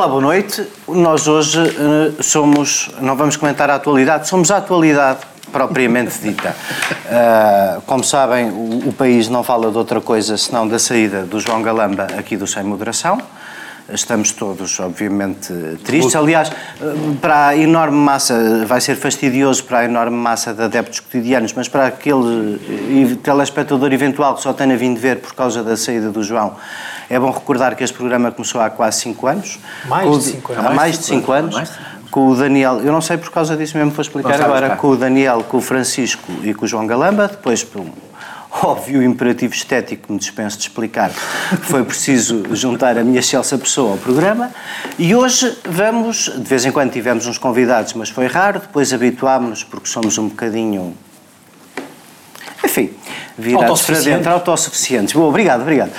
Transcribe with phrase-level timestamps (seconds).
[0.00, 0.66] Olá, boa noite.
[0.88, 5.18] Nós hoje uh, somos, não vamos comentar a atualidade, somos a atualidade
[5.52, 6.56] propriamente dita.
[7.04, 11.38] Uh, como sabem, o, o, país não fala de outra coisa senão da saída do
[11.38, 13.20] João Galamba aqui do Sem Moderação.
[13.92, 15.52] Estamos todos, obviamente,
[15.84, 16.14] tristes.
[16.14, 16.50] Aliás,
[17.20, 21.68] para a enorme massa, vai ser fastidioso para a enorme massa de adeptos cotidianos, mas
[21.68, 26.56] para aquele telespectador eventual que só tenha vindo ver por causa da saída do João,
[27.08, 29.58] é bom recordar que este programa começou há quase 5 anos.
[29.86, 30.66] Mais de 5 anos.
[30.66, 31.72] Há mais de 5 anos.
[32.10, 34.96] Com o Daniel, eu não sei por causa disso mesmo, vou explicar agora, com o
[34.96, 37.90] Daniel, com o Francisco e com o João Galamba, depois por um
[38.50, 43.98] óbvio imperativo estético me dispenso de explicar, foi preciso juntar a minha Chelsea Pessoa ao
[43.98, 44.50] programa.
[44.98, 49.64] E hoje vamos, de vez em quando tivemos uns convidados, mas foi raro, depois habituámos-nos
[49.64, 50.94] porque somos um bocadinho
[52.64, 52.90] enfim,
[53.38, 55.14] virados para dentro, autossuficientes.
[55.14, 55.90] Bom, obrigado, obrigado.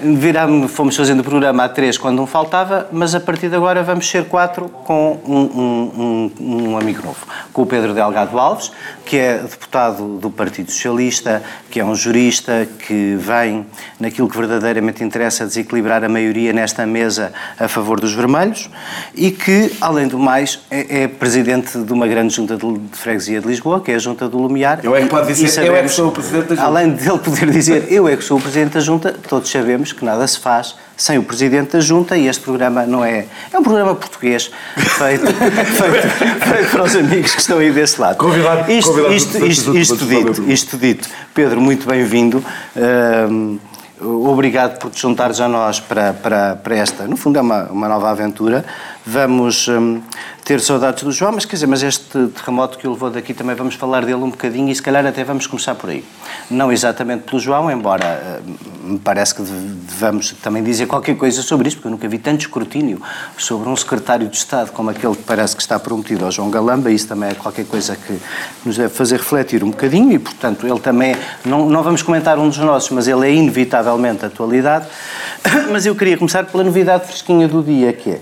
[0.00, 3.82] Virámos, fomos fazendo o programa a três quando um faltava, mas a partir de agora
[3.82, 7.26] vamos ser quatro com um, um, um, um amigo novo.
[7.52, 8.72] Com o Pedro Delgado Alves,
[9.04, 13.66] que é deputado do Partido Socialista, que é um jurista, que vem
[13.98, 18.68] naquilo que verdadeiramente interessa desequilibrar a maioria nesta mesa a favor dos vermelhos
[19.14, 23.46] e que, além do mais, é, é presidente de uma grande junta de, freguesia de
[23.46, 24.80] Lisboa, que é a Junta do Lumiar.
[24.82, 26.66] Eu é que pode dizer, sabemos, eu é que sou o Presidente da Junta.
[26.66, 30.04] Além dele poder dizer eu é que sou o Presidente da Junta, todos sabemos que
[30.04, 33.26] nada se faz sem o Presidente da Junta e este programa não é...
[33.52, 38.16] É um programa português feito, feito, feito para os amigos que estão aí desse lado.
[38.16, 42.44] Convidado, isto, convidado isto, isto, isto, dito, isto dito, Pedro, muito bem-vindo.
[42.74, 43.58] Uh,
[44.00, 47.88] obrigado por te juntares a nós para, para, para esta, no fundo é uma, uma
[47.88, 48.64] nova aventura.
[49.04, 50.00] Vamos um,
[50.48, 53.54] ter saudades do João, mas quer dizer, mas este terremoto que o levou daqui também
[53.54, 56.02] vamos falar dele um bocadinho e se calhar até vamos começar por aí.
[56.50, 61.68] Não exatamente pelo João, embora uh, me parece que devamos também dizer qualquer coisa sobre
[61.68, 62.98] isso, porque eu nunca vi tanto escrutínio
[63.36, 66.90] sobre um secretário de Estado como aquele que parece que está prometido ao João Galamba,
[66.90, 68.18] isso também é qualquer coisa que
[68.64, 71.14] nos deve fazer refletir um bocadinho e, portanto, ele também,
[71.44, 74.86] não, não vamos comentar um dos nossos, mas ele é inevitavelmente atualidade.
[75.70, 78.20] Mas eu queria começar pela novidade fresquinha do dia, que é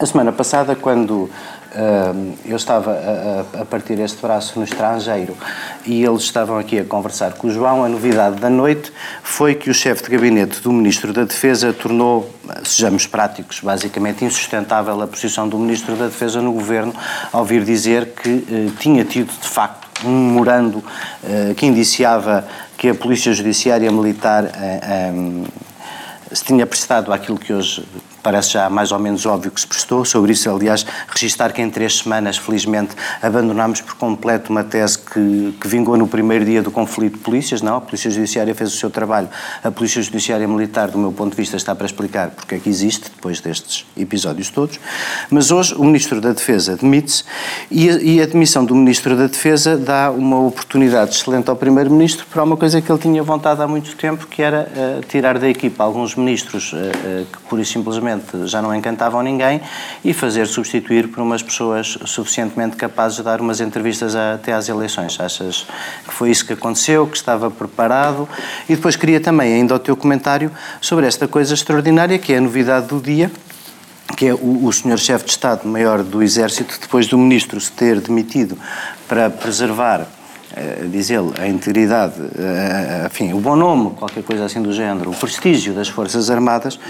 [0.00, 5.36] a semana passada, quando uh, eu estava a, a, partir este braço no estrangeiro
[5.84, 8.92] e eles estavam aqui a conversar com o João, a novidade da noite
[9.24, 12.32] foi que o chefe de gabinete do Ministro da Defesa tornou,
[12.64, 16.94] sejamos práticos, basicamente insustentável a posição do Ministro da Defesa no governo
[17.32, 22.88] ao vir dizer que uh, tinha tido, de facto, um memorando uh, que indiciava que
[22.88, 24.44] a Polícia Judiciária Militar
[26.30, 27.84] se tinha prestado àquilo que hoje
[28.22, 30.04] parece já mais ou menos óbvio que se prestou.
[30.04, 35.54] Sobre isso, aliás, registar que em três semanas, felizmente, abandonámos por completo uma tese que,
[35.60, 37.62] que vingou no primeiro dia do conflito de polícias.
[37.62, 39.28] Não, a Polícia Judiciária fez o seu trabalho.
[39.62, 42.68] A Polícia Judiciária Militar, do meu ponto de vista, está para explicar porque é que
[42.68, 44.78] existe, depois destes episódios todos.
[45.30, 47.24] Mas hoje o Ministro da Defesa demite-se
[47.70, 47.86] e,
[48.16, 52.56] e a demissão do Ministro da Defesa dá uma oportunidade excelente ao Primeiro-Ministro para uma
[52.56, 56.14] coisa que ele tinha vontade há muito tempo, que era uh, tirar da equipa alguns
[56.14, 58.07] ministros uh, uh, que, pura e simplesmente,
[58.44, 59.60] já não encantavam ninguém
[60.04, 65.18] e fazer substituir por umas pessoas suficientemente capazes de dar umas entrevistas até às eleições.
[65.20, 65.66] Achas
[66.06, 68.28] que foi isso que aconteceu, que estava preparado?
[68.68, 72.40] E depois queria também ainda o teu comentário sobre esta coisa extraordinária que é a
[72.40, 73.30] novidade do dia,
[74.16, 78.00] que é o, o senhor chefe de Estado-Maior do Exército, depois do ministro se ter
[78.00, 78.58] demitido
[79.06, 80.06] para preservar
[80.58, 85.10] eh, diz ele, a integridade, uh, enfim, o bom nome, qualquer coisa assim do género,
[85.10, 86.80] o prestígio das Forças Armadas,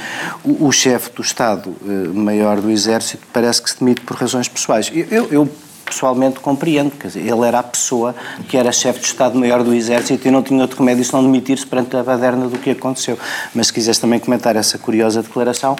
[0.43, 4.91] o, o chefe do Estado-Maior do Exército parece que se demite por razões pessoais.
[5.11, 5.49] Eu, eu,
[5.84, 8.15] pessoalmente compreendo, quer dizer, ele era a pessoa
[8.49, 11.95] que era chefe de Estado-Maior do Exército e não tinha outro remédio senão demitir-se perante
[11.95, 13.19] a baderna do que aconteceu.
[13.55, 15.77] Mas se quiseres também comentar essa curiosa declaração,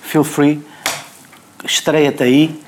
[0.00, 0.62] feel free,
[1.64, 2.60] estreia-te aí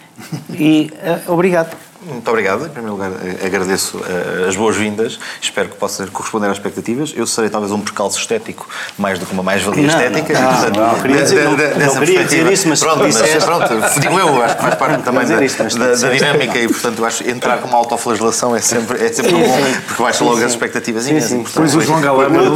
[0.50, 0.90] e
[1.26, 1.87] uh, obrigado.
[2.08, 2.66] Muito obrigado.
[2.66, 5.18] Em primeiro lugar, eh, agradeço uh, as boas-vindas.
[5.40, 7.12] Espero que possa corresponder às expectativas.
[7.14, 8.66] Eu serei talvez um percalço estético
[8.96, 10.32] mais do que uma mais-valia estética.
[10.32, 14.18] Não, portanto, não, não, queria dizer, não, não queria dizer isso, mas pronto, pronto, digo
[14.18, 17.68] eu, acho que faz parte também da, da, da, dinâmica e, portanto, acho entrar com
[17.68, 19.42] uma autoflagelação é sempre, é sempre bom,
[19.86, 21.04] porque baixa logo as expectativas.
[21.04, 21.42] Sim, sim.
[21.42, 22.38] Depois o João Galama...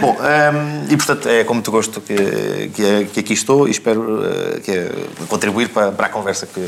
[0.00, 4.22] Bom, um, e portanto, é com muito gosto que, que, que aqui estou e espero
[4.62, 4.90] que,
[5.28, 6.60] contribuir para, para a conversa que,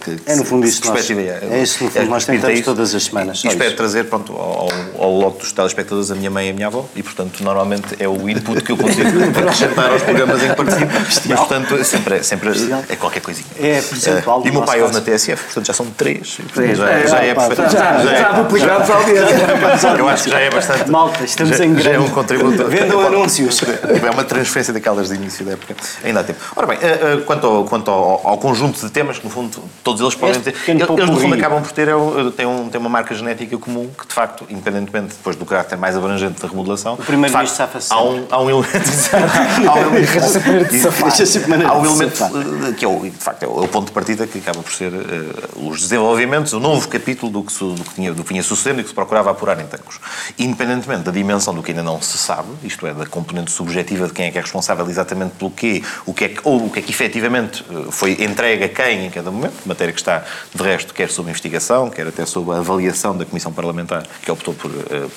[0.00, 3.42] que é no fundo isso nós, é isso no fundo nós tentamos todas as semanas.
[3.44, 4.68] E espero trazer pronto, ao,
[4.98, 8.06] ao lote dos telespectadores a minha mãe e a minha avó e portanto normalmente é
[8.06, 9.08] o input que eu consigo
[9.40, 10.92] acrescentar aos programas em que participo.
[11.28, 12.50] Mas portanto sempre, sempre
[12.88, 13.48] é qualquer coisinha.
[13.58, 14.40] É percentual.
[14.40, 16.38] Uh, e o meu pai ouve na TSF, portanto já são três.
[16.54, 18.88] Já, é, já, é, já, já, já, já duplicados
[19.98, 20.90] Eu acho que já é bastante.
[20.90, 21.84] Malta, estamos já, em grande.
[21.84, 22.64] Já é um contributo.
[22.66, 23.60] Vendam anúncios.
[23.62, 25.74] É uma transferência daquelas de início da época.
[26.04, 26.40] Ainda há tempo.
[26.56, 29.62] Ora bem, uh, uh, quanto, ao, quanto ao, ao, conjunto de temas que, no fundo,
[29.82, 30.54] todos eles podem ter.
[30.68, 31.92] Eles, no fundo, acabam por ter é,
[32.36, 35.96] têm, um, têm uma marca genética comum que, de facto, independentemente depois do caráter mais
[35.96, 36.94] abrangente da remodelação.
[36.94, 37.92] O primeiro-ministro safa-se.
[37.92, 38.90] Há um, há um elemento.
[39.68, 41.66] há um elemento.
[41.66, 44.62] há um elemento que é, o, de facto, é o ponto de partida que acaba
[44.62, 48.22] por ser uh, os desenvolvimentos, o novo capítulo do que, su, do que, tinha, do
[48.22, 49.98] que vinha sucedendo e que se procurava apurar em Tancos.
[50.38, 54.12] Independentemente da dimensão do que ainda não se sabe, isto é, da componente subjetiva de
[54.12, 56.78] quem é que é responsável exatamente pelo quê, o que é que, ou o que
[56.78, 60.24] é que efetivamente foi entregue quem em cada momento, matéria que está,
[60.54, 64.54] de resto, quer sob investigação, quer até sob a avaliação da Comissão Parlamentar que optou
[64.54, 65.10] por, uh,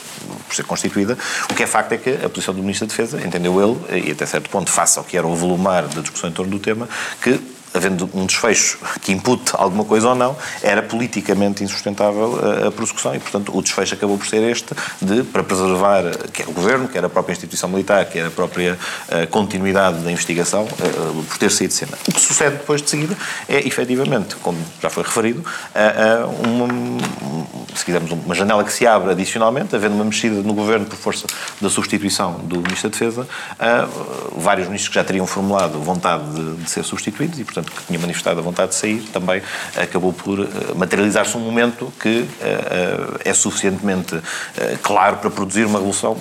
[0.48, 1.18] por ser constituída,
[1.50, 4.12] o que é facto é que a posição do Ministro da Defesa, entendeu ele, e
[4.12, 6.88] até certo ponto, face ao que era o volumar da discussão em torno do tema,
[7.22, 7.40] que
[7.74, 13.20] havendo um desfecho que impute alguma coisa ou não, era politicamente insustentável a, prossecução e,
[13.20, 17.10] portanto, o desfecho acabou por ser este de, para preservar quer o Governo, quer a
[17.10, 18.78] própria instituição militar, quer a própria
[19.10, 21.98] a continuidade da investigação, a, por ter saído de cena.
[22.08, 23.18] O que sucede depois de seguida
[23.48, 25.44] é, efetivamente, como já foi referido,
[26.44, 26.68] uma,
[27.76, 31.28] se quisermos, uma janela que se abre adicionalmente, havendo uma mexida no Governo por força
[31.60, 33.28] da substituição do Ministro da Defesa,
[34.36, 37.88] vários ministros que já teriam formulado vontade de, de ser substituídos e, portanto, portanto, que
[37.88, 39.42] tinha manifestado a vontade de sair, também
[39.76, 44.20] acabou por eh, materializar-se um momento que eh, é suficientemente
[44.58, 46.18] eh, claro para produzir uma revolução,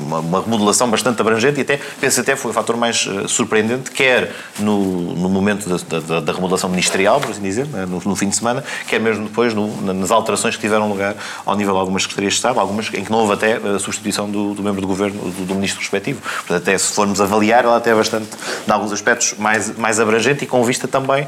[0.00, 4.32] uma, uma remodelação bastante abrangente e até, penso até foi o fator mais surpreendente, quer
[4.58, 8.28] no, no momento da, da, da, remodelação ministerial, por assim dizer, né, no, no, fim
[8.28, 11.14] de semana, quer mesmo depois no, nas alterações que tiveram lugar
[11.44, 14.30] ao nível de algumas secretarias de Estado, algumas em que não houve até a substituição
[14.30, 16.20] do, do membro do governo, do, do, ministro respectivo.
[16.20, 18.28] Portanto, até se formos avaliar, ela até é bastante,
[18.66, 21.26] em alguns aspectos, mais, mais abrangente e com vista também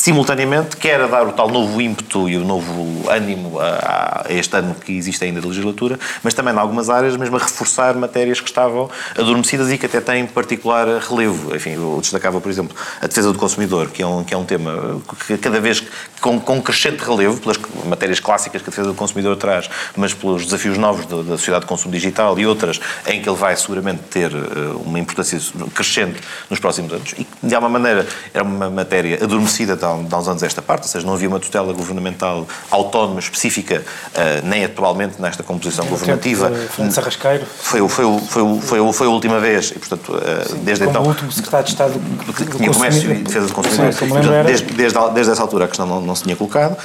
[0.00, 4.74] simultaneamente quer dar o tal novo ímpeto e o novo ânimo a, a, este ano
[4.74, 8.48] que existe ainda de legislatura, mas também em algumas áreas mesmo a reforçar matérias que
[8.48, 11.54] estavam adormecidas e que até têm particular relevo.
[11.54, 14.44] Enfim, eu destacava, por exemplo, a defesa do consumidor, que é um, que é um
[14.44, 15.82] tema que cada vez
[16.18, 20.46] com, com crescente relevo, pelas matérias clássicas que a defesa do consumidor traz, mas pelos
[20.46, 24.00] desafios novos da, da sociedade de consumo digital e outras em que ele vai seguramente
[24.04, 25.38] ter uh, uma importância
[25.74, 30.28] crescente nos próximos anos e de alguma maneira era uma matéria adormecida de há uns
[30.28, 35.20] anos esta parte, ou seja, não havia uma tutela governamental autónoma, específica, uh, nem atualmente
[35.20, 36.50] nesta composição governativa.
[36.50, 37.46] Fernando Sarrasqueiro.
[37.46, 41.02] Foi, foi, foi, foi, foi a última vez, e portanto, uh, desde então...
[41.02, 42.00] o último secretário de Estado
[42.36, 44.44] que tinha comércio e defesa do consumidor.
[44.44, 46.76] Desde, desde, essa altura a questão não, se tinha colocado,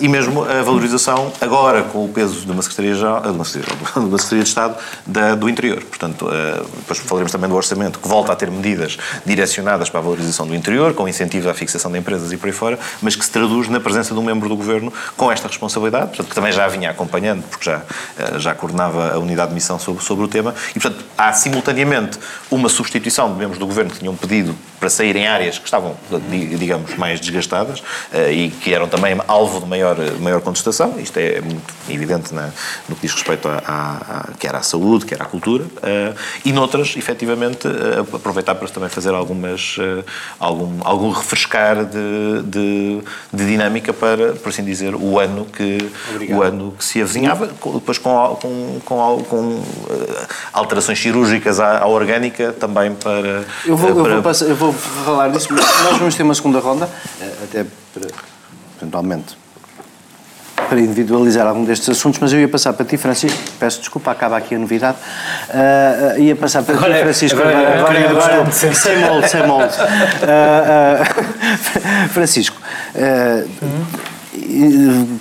[0.00, 4.48] e mesmo a valorização, agora com o peso de uma Secretaria-Geral, de uma Secretaria de
[4.48, 4.76] Estado
[5.06, 5.82] da, do Interior.
[5.82, 6.28] Portanto,
[6.78, 10.54] depois falaremos também do orçamento, que volta a ter medidas direcionadas para a valorização do
[10.54, 13.68] interior, com incentivos à fixação de empresas e por aí fora, mas que se traduz
[13.68, 16.90] na presença de um membro do governo com esta responsabilidade, portanto, que também já vinha
[16.90, 17.82] acompanhando, porque já,
[18.18, 22.18] eh, já coordenava a unidade de missão sobre, sobre o tema, e, portanto, há simultaneamente
[22.50, 25.96] uma substituição de membros do governo que tinham pedido para sair em áreas que estavam,
[26.58, 27.82] digamos, mais desgastadas
[28.12, 30.98] eh, e que eram também alvo de maior, maior contestação.
[30.98, 32.50] Isto é muito evidente na,
[32.88, 35.64] no que diz respeito a, a, a, quer à saúde, quer à cultura.
[35.82, 36.14] Eh,
[36.44, 37.66] e noutras, efetivamente,
[38.14, 39.76] aproveitar para também fazer algumas,
[40.38, 43.02] algum, algum refrescar de, de,
[43.32, 45.78] de, dinâmica para, por assim dizer, o ano que,
[46.30, 51.86] o ano que se avizinhava, depois com, com, com, com eh, alterações cirúrgicas à, à,
[51.86, 53.44] orgânica também para...
[53.64, 54.10] Eu vou, para...
[54.10, 56.88] Eu, vou passar, eu vou falar disso, mas nós vamos ter uma segunda ronda,
[57.20, 58.08] eh, até para,
[58.78, 59.36] eventualmente
[60.68, 64.36] para individualizar algum destes assuntos, mas eu ia passar para ti, Francisco, peço desculpa, acaba
[64.36, 64.98] aqui a novidade,
[65.48, 69.46] uh, ia passar para agora, ti, Francisco, agora, agora, agora, agora, agora sem molde, sem
[69.46, 69.74] molde.
[69.74, 71.00] Uh,
[72.04, 72.56] uh, Francisco,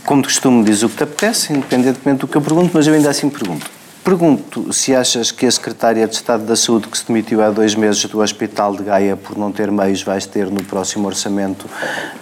[0.03, 2.93] como de costume diz o que te apetece, independentemente do que eu pergunto, mas eu
[2.93, 3.76] ainda assim pergunto.
[4.07, 7.75] Pergunto se achas que a Secretária de Estado da Saúde, que se demitiu há dois
[7.75, 11.69] meses do Hospital de Gaia por não ter meios, vais ter no próximo orçamento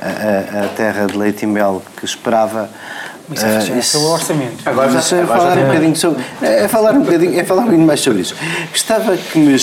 [0.02, 2.72] a, a, a terra de leite e mel que esperava.
[3.30, 4.68] Mas isso é, isso, o orçamento.
[4.68, 7.88] Agora é agora falar um bocadinho sobre, é falar um bocadinho, é falar um bocadinho
[7.88, 8.36] mais sobre isso.
[8.72, 9.56] Gostava que me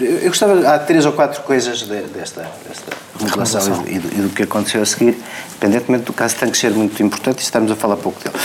[0.00, 4.22] eu gostava há três ou quatro coisas de, desta desta remodelação e, e, do, e,
[4.22, 7.72] do que aconteceu a seguir, independentemente do caso tem que ser muito importante e estamos
[7.72, 8.36] a falar pouco dele.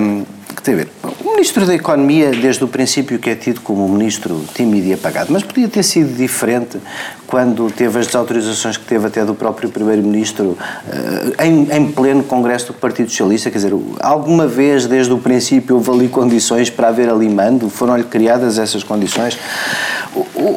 [0.00, 0.88] Um, que tem a ver.
[1.24, 4.92] O Ministro da Economia, desde o princípio, que é tido como um ministro tímido e
[4.92, 6.78] apagado, mas podia ter sido diferente
[7.28, 10.56] quando teve as desautorizações que teve até do próprio Primeiro-Ministro
[10.88, 13.50] eh, em, em, pleno Congresso do Partido Socialista.
[13.50, 17.68] Quer dizer, alguma vez, desde o princípio, houve ali condições para haver ali mando?
[17.68, 19.38] Foram-lhe criadas essas condições?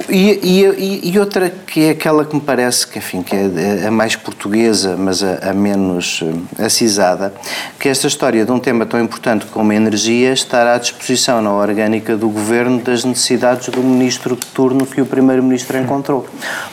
[0.10, 3.92] E, e, e, outra que é aquela que me parece que, enfim, que é a
[3.92, 6.24] mais portuguesa, mas a, a menos
[6.58, 7.34] eh, acisada,
[7.78, 11.42] que é esta história de um tema tão importante como a energia estar à disposição
[11.42, 16.26] na orgânica do Governo das necessidades do Ministro de turno que o Primeiro-Ministro encontrou.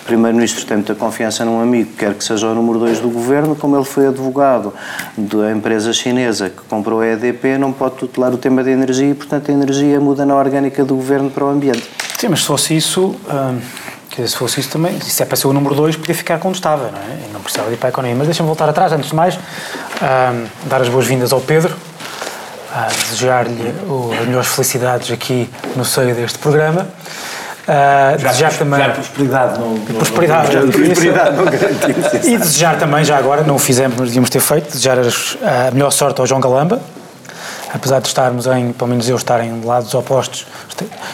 [0.03, 3.55] O Primeiro-Ministro tem muita confiança num amigo, quer que seja o número 2 do Governo,
[3.55, 4.73] como ele foi advogado
[5.17, 9.15] da empresa chinesa que comprou a EDP, não pode tutelar o tema da energia e,
[9.15, 11.89] portanto, a energia muda na orgânica do Governo para o ambiente.
[12.19, 13.61] Sim, mas se fosse isso, hum,
[14.11, 16.39] quer dizer, se fosse isso também, se é para ser o número 2, podia ficar
[16.39, 17.29] como estava, não é?
[17.29, 18.17] E não precisava ir para a economia.
[18.17, 21.75] Mas deixa-me voltar atrás, antes de mais, hum, dar as boas-vindas ao Pedro,
[23.11, 23.75] desejar-lhe
[24.21, 26.89] as melhores felicidades aqui no seio deste programa.
[27.69, 28.81] Uh, desejar também.
[28.81, 29.79] Já prosperidade, não.
[29.79, 31.45] Prosperidade, não, não, prosperidade não
[32.25, 35.91] E desejar também, já agora, não o fizemos, mas devíamos ter feito, desejar a melhor
[35.91, 36.81] sorte ao João Galamba,
[37.75, 40.47] apesar de estarmos em, pelo menos eu estar em lados opostos,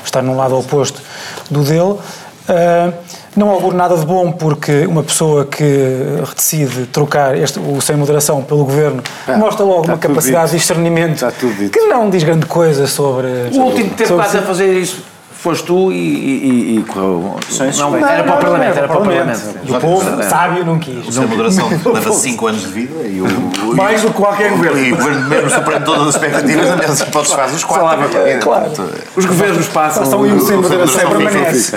[0.05, 1.03] estar num lado oposto
[1.51, 2.95] do dele, uh,
[3.35, 8.43] não auguro nada de bom porque uma pessoa que decide trocar este, o sem moderação
[8.43, 11.27] pelo governo ah, mostra logo uma capacidade de discernimento
[11.73, 13.27] que não diz grande coisa sobre.
[13.53, 15.14] O último que teve quase a fazer isso
[15.45, 17.37] foste tu e, e, e correu.
[17.77, 19.41] Não, não, era para o Parlamento, era para o Parlamento.
[19.63, 21.07] E o povo sábio não quis.
[21.07, 23.27] O Sem Moderação leva 5 anos de vida e o.
[23.77, 24.79] Mais do que qualquer governo.
[24.79, 28.09] E o governo mesmo superando todas as expectativas, a menos que podes fazer os 4.
[28.41, 28.73] Claro.
[29.15, 30.05] Os governos passam.
[30.05, 31.77] Passam e o Sem Moderação permanece.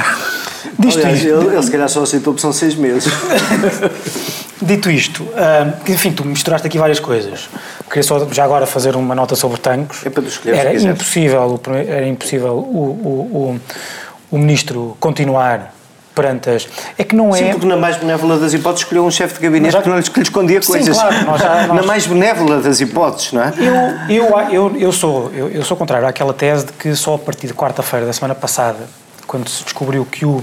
[0.87, 0.99] Isto.
[0.99, 3.11] Ele, se calhar só aceitou porque são seis meses.
[4.61, 7.49] Dito isto, uh, enfim, tu misturaste aqui várias coisas.
[7.87, 10.05] Queria só já agora fazer uma nota sobre tanques.
[10.05, 13.59] É para escolher era impossível, era impossível o, o,
[14.31, 15.73] o, o ministro continuar
[16.17, 16.67] perante as.
[16.97, 17.39] É que não é.
[17.39, 19.81] Sim, porque na mais benévola das hipóteses escolheu um chefe de gabinete já...
[19.83, 20.97] que não lhe escondia Sim, coisas.
[20.97, 21.75] Claro, nós já, nós...
[21.77, 23.53] Na mais benévola das hipóteses, não é?
[24.09, 27.19] Eu, eu, eu, eu, sou, eu, eu sou contrário àquela tese de que só a
[27.19, 28.79] partir de quarta-feira da semana passada
[29.27, 30.41] quando se descobriu que o,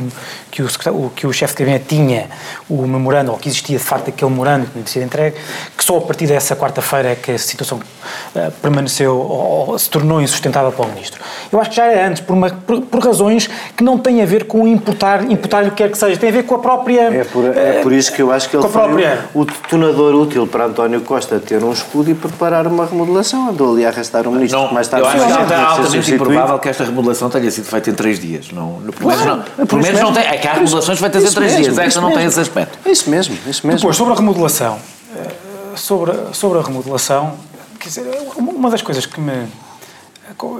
[0.50, 2.28] que o, que o chefe de gabinete tinha
[2.68, 5.36] o memorando, ou que existia de facto aquele memorando que tinha sido entregue,
[5.76, 9.88] que só a partir dessa quarta-feira é que a situação uh, permaneceu ou, ou, se
[9.90, 11.20] tornou insustentável para o ministro.
[11.50, 14.26] Eu acho que já era antes, por, uma, por, por razões que não têm a
[14.26, 17.00] ver com imputar, imputar o que quer que seja, tem a ver com a própria.
[17.00, 19.24] É por, é por isso que eu acho que ele foi própria...
[19.34, 23.48] o detonador útil para António Costa ter um escudo e preparar uma remodelação.
[23.48, 24.60] Andou ali a arrastar o ministro.
[24.60, 27.90] Não, mais tarde, eu acho que está altamente improvável que esta remodelação tenha sido feita
[27.90, 28.50] em três dias.
[28.52, 30.22] Não, no, pelo menos, não, é pelo menos não tem.
[30.24, 31.78] É que há remodelações feitas em três dias.
[31.78, 32.78] Esta não tem esse aspecto.
[32.84, 33.80] É isso mesmo, é isso mesmo.
[33.80, 34.78] Depois, sobre a remodelação.
[35.16, 35.30] Eh,
[35.76, 37.34] sobre, sobre a remodelação,
[37.78, 38.04] quer dizer,
[38.36, 39.48] uma das coisas que me.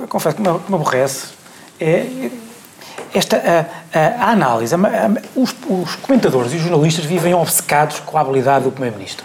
[0.09, 1.29] Confesso que me, me aborrece
[1.81, 2.31] é
[3.13, 4.75] esta a, a, a análise.
[4.75, 4.79] A,
[5.35, 9.25] os, os, comentadores e os jornalistas vivem obcecados com a habilidade do Primeiro-Ministro.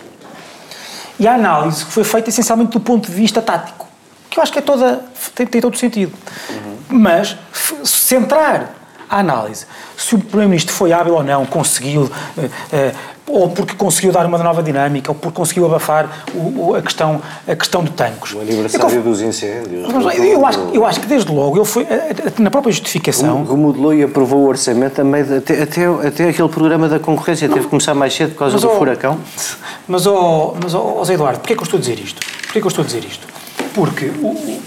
[1.20, 3.88] E a análise foi feita essencialmente do ponto de vista tático,
[4.30, 5.04] que eu acho que é toda,
[5.36, 6.14] tem, tem todo o sentido.
[6.50, 6.78] Uhum.
[6.90, 7.38] Mas
[7.84, 8.79] centrar
[9.10, 9.66] a análise
[9.98, 12.96] se o Primeiro-Ministro foi hábil ou não, conseguiu, eh, eh,
[13.28, 17.22] ou porque conseguiu dar uma nova dinâmica, ou porque conseguiu abafar o, o, a, questão,
[17.48, 18.34] a questão de tanques.
[18.34, 19.88] O aniversário eu, dos incêndios.
[20.18, 23.44] Eu acho, eu acho que desde logo ele foi, eh, na própria justificação.
[23.44, 27.66] Remodelou e aprovou o orçamento também, até, até, até aquele programa da concorrência não, teve
[27.66, 29.20] que começar mais cedo por causa do furacão.
[29.88, 32.20] Mas, ó, mas ó, Zé Eduardo, porquê é que eu estou a dizer isto?
[32.44, 33.28] Porquê é que eu estou a dizer isto?
[33.74, 34.60] Porque o,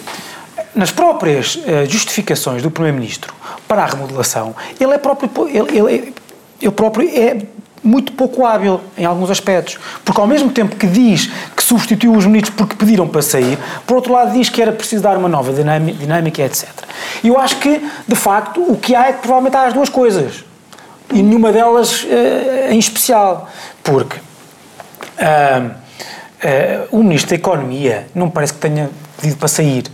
[0.74, 3.32] nas próprias uh, justificações do Primeiro-Ministro
[3.68, 6.14] para a remodelação, ele é próprio, ele, ele,
[6.60, 7.42] ele próprio é
[7.82, 9.78] muito pouco hábil em alguns aspectos.
[10.04, 13.96] Porque ao mesmo tempo que diz que substituiu os ministros porque pediram para sair, por
[13.96, 16.68] outro lado diz que era preciso dar uma nova dinâmica, etc.
[17.22, 19.88] E eu acho que, de facto, o que há é que provavelmente há as duas
[19.88, 20.44] coisas.
[21.12, 23.48] E nenhuma delas uh, em especial.
[23.82, 29.84] Porque uh, uh, o Ministro da Economia não parece que tenha pedido para sair.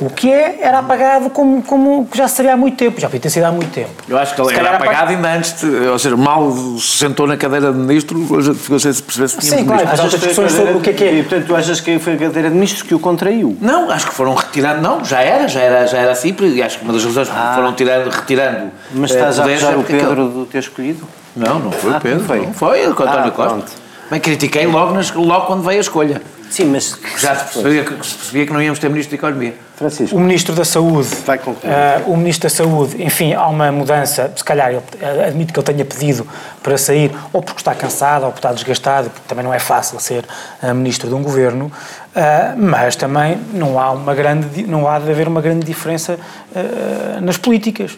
[0.00, 3.30] O que é, era apagado como, como já seria há muito tempo, já podia ter
[3.30, 3.90] sido há muito tempo.
[4.08, 7.36] Eu acho que ele era apagado ainda antes, de, ou seja, mal se sentou na
[7.36, 8.18] cadeira de ministro,
[8.54, 10.90] ficou sem se perceber se tinha Sim, claro, mas há outras questões sobre o que
[10.90, 11.14] é que é.
[11.14, 13.56] E, portanto, tu achas que foi a cadeira de ministro que o contraiu?
[13.60, 16.78] Não, acho que foram retirando, não, já era, já era, já era assim, e acho
[16.78, 17.52] que uma das razões ah.
[17.54, 18.70] foram tirando, retirando.
[18.92, 21.06] Mas estás a acusar o Pedro de ter escolhido?
[21.36, 22.40] Não, não foi ah, o Pedro, foi.
[22.40, 23.54] não foi, o António ah, Costa.
[23.54, 23.72] Pronto.
[24.10, 26.22] Bem, critiquei logo, nas, logo quando veio a escolha.
[26.50, 29.54] Sim, mas já se percebia, que, se percebia que não íamos ter Ministro da Economia.
[29.76, 30.14] Francisco.
[30.14, 31.08] O Ministro da Saúde.
[31.24, 31.72] Vai concluir.
[31.72, 34.82] Uh, o Ministro da Saúde, enfim, há uma mudança, se calhar ele,
[35.26, 36.26] admito que ele tenha pedido
[36.62, 39.98] para sair, ou porque está cansado, ou porque está desgastado, porque também não é fácil
[39.98, 40.26] ser
[40.62, 45.10] uh, Ministro de um Governo, uh, mas também não há, uma grande, não há de
[45.10, 46.18] haver uma grande diferença
[47.22, 47.96] nas políticas.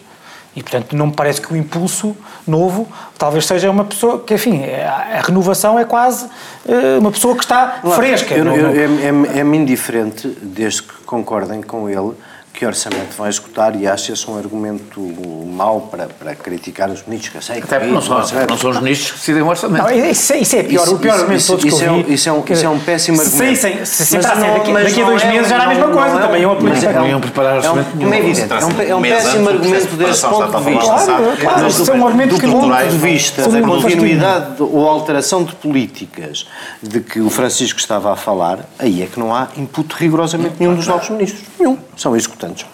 [0.55, 4.63] E, portanto, não me parece que o impulso novo talvez seja uma pessoa que, enfim,
[4.63, 8.35] a, renovação é quase uh, uma pessoa que está fresca.
[8.35, 12.13] Eu, eu, é, é, é-me indiferente, desde que concordem com ele,
[12.53, 15.01] que orçamento vão executar e acho esse um argumento
[15.47, 17.65] mau para, para criticar os ministros que aceitam.
[17.65, 18.17] Até porque não são,
[18.47, 19.83] não são os ministros que decidem o orçamento.
[19.83, 22.03] Não, isso, é, isso é pior, isso, o pior argumento isso, todos isso, que eu
[22.03, 22.13] vi.
[22.13, 23.55] Isso é um, isso é um péssimo argumento.
[23.55, 25.67] Sim, sim, se, se mas não, daqui, daqui a dois é, meses já era a
[25.67, 26.93] mesma coisa, também iam aplicar.
[26.93, 30.57] Não iam preparar orçamento é um, É evidente, é um, é péssimo argumento desse ponto
[30.57, 30.89] de vista.
[30.89, 35.43] Claro, claro, isso é um argumento que do ponto de vista da continuidade ou alteração
[35.43, 36.47] de políticas
[36.83, 40.75] de que o Francisco estava a falar, aí é que não há input rigorosamente nenhum
[40.75, 41.43] dos novos ministros.
[41.59, 41.77] Nenhum.
[41.97, 42.65] São executantes.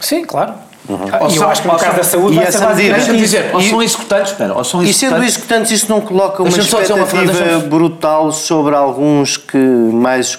[0.00, 0.54] Sim, claro.
[0.86, 1.30] Uhum.
[1.30, 4.32] E eu acho que no caso da saúde vai ser basicamente dizer, ou são executantes,
[4.32, 5.02] espera, ou são executantes.
[5.02, 10.38] E sendo executantes isso não coloca uma expectativa uma brutal sobre alguns que mais...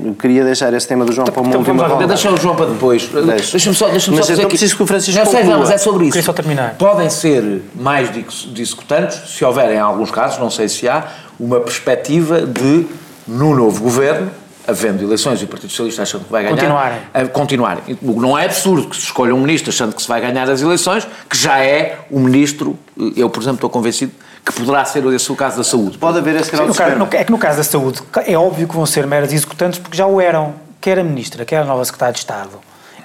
[0.00, 2.06] Eu queria deixar esse tema do João para uma então, última ronda.
[2.06, 3.08] Deixa o João para depois.
[3.08, 5.78] Deixa-me só, deixa mas só dizer preciso que o Francisco não, sei, não, mas é
[5.78, 6.12] sobre isso.
[6.12, 6.76] Queria só terminar.
[6.78, 8.08] Podem ser mais
[8.56, 11.04] executantes, se houver em alguns casos, não sei se há,
[11.38, 12.86] uma perspectiva de,
[13.26, 14.30] no novo governo,
[14.66, 16.56] havendo eleições e o Partido Socialista achando que vai ganhar.
[16.56, 16.98] Continuarem.
[17.12, 17.98] A continuarem.
[18.02, 21.06] Não é absurdo que se escolha um ministro achando que se vai ganhar as eleições,
[21.28, 22.78] que já é o ministro,
[23.16, 24.12] eu, por exemplo, estou convencido
[24.44, 25.98] que poderá ser esse o caso da saúde.
[25.98, 28.74] Pode haver esse grau Sim, no, É que no caso da saúde, é óbvio que
[28.74, 30.54] vão ser meras executantes, porque já o eram.
[30.80, 32.52] Quer a ministra, quer a nova secretária de Estado,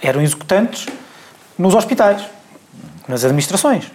[0.01, 0.85] eram executantes
[1.57, 2.21] nos hospitais,
[3.05, 3.91] nas administrações.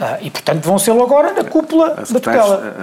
[0.00, 2.74] Ah, e, portanto, vão ser agora na cúpula da tutela.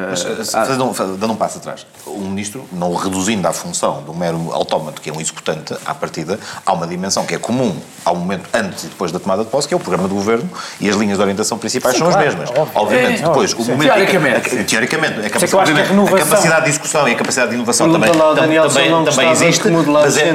[0.53, 4.51] Ah, dando, dando um passo atrás, o ministro, não reduzindo à função de um mero
[4.51, 8.49] autómato, que é um executante à partida, há uma dimensão que é comum ao momento
[8.53, 10.95] antes e depois da tomada de posse, que é o programa do governo e as
[10.97, 12.49] linhas de orientação principais sim, são claro, as mesmas.
[12.49, 12.71] Óbvio.
[12.75, 13.93] Obviamente, é, depois, o momento.
[13.93, 14.59] Teoricamente.
[14.59, 18.11] A, teoricamente, a capacidade, a, a capacidade de discussão e a capacidade de inovação também,
[18.11, 19.69] também, também existe.
[19.69, 20.33] Mas, é,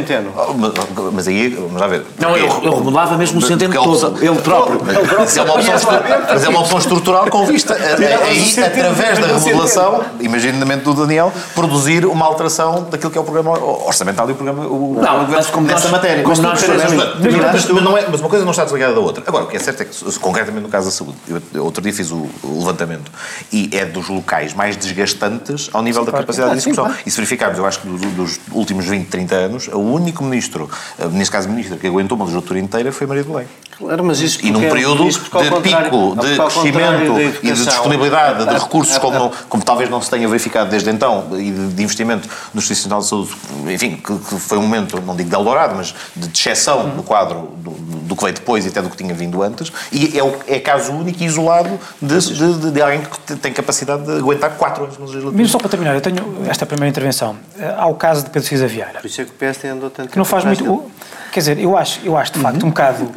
[0.56, 0.72] mas,
[1.12, 2.06] mas aí, vamos lá ver.
[2.18, 4.80] Não, eu, eu remodelava mesmo o centeno todo, ele próprio.
[5.18, 11.02] Mas é uma opção solução estrutural com vista a, aí, através da remodelação, imaginamento do
[11.02, 15.26] Daniel, produzir uma alteração daquilo que é o programa orçamental e o programa o, não,
[15.28, 16.22] mas como nessa nós, matéria.
[16.22, 19.24] Como nós mas, mas, não é, mas uma coisa não está desligada da outra.
[19.26, 21.16] Agora, o que é certo é que, concretamente no caso da saúde,
[21.54, 23.10] eu outro dia fiz o, o levantamento
[23.52, 26.92] e é dos locais mais desgastantes ao nível da capacidade de discussão.
[27.04, 30.68] E se verificarmos, eu acho que dos, dos últimos 20, 30 anos, o único ministro,
[30.98, 33.46] eh, neste caso ministra, que aguentou uma legislatura inteira foi Maria do Belém.
[33.80, 38.98] Claro, mas isso e num período de pico, de crescimento e de disponibilidade de recursos,
[38.98, 42.88] como, como talvez não se tenha verificado desde então, e de, de investimento no Serviço
[42.88, 46.28] Nacional de Saúde, enfim, que, que, foi um momento, não digo de Eldorado, mas de
[46.28, 49.72] exceção no quadro do, do, que veio depois e até do que tinha vindo antes,
[49.92, 54.18] e é, é caso único e isolado de, de, de, alguém que tem capacidade de
[54.18, 55.36] aguentar quatro anos na legislatura.
[55.36, 57.36] Mesmo só para terminar, eu tenho esta primeira intervenção.
[57.76, 59.00] Há o caso de Pedro Cisa Vieira.
[59.00, 60.90] Por isso é que o PS andou tanto Que não faz muito...
[61.32, 62.68] Quer dizer, eu acho, eu acho de facto uhum.
[62.68, 63.12] um bocado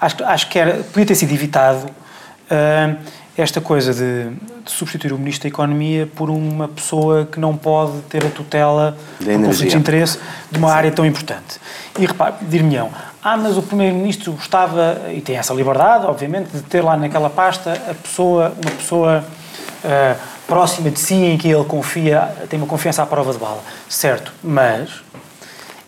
[0.00, 1.86] Acho, acho que era, podia ter sido evitado
[3.36, 4.30] esta coisa de,
[4.64, 8.96] de, substituir o Ministro da Economia por uma pessoa que não pode ter a tutela
[9.20, 10.18] de conflito de interesse
[10.50, 10.74] de uma Sim.
[10.74, 11.60] área tão importante.
[11.98, 12.90] E repare, dir-me-ão,
[13.22, 17.72] ah, mas o Primeiro-Ministro gostava, e tem essa liberdade, obviamente, de ter lá naquela pasta
[17.88, 19.24] a pessoa, uma pessoa
[19.84, 23.62] uh, próxima de si em que ele confia, tem uma confiança à prova de bala.
[23.88, 25.02] Certo, mas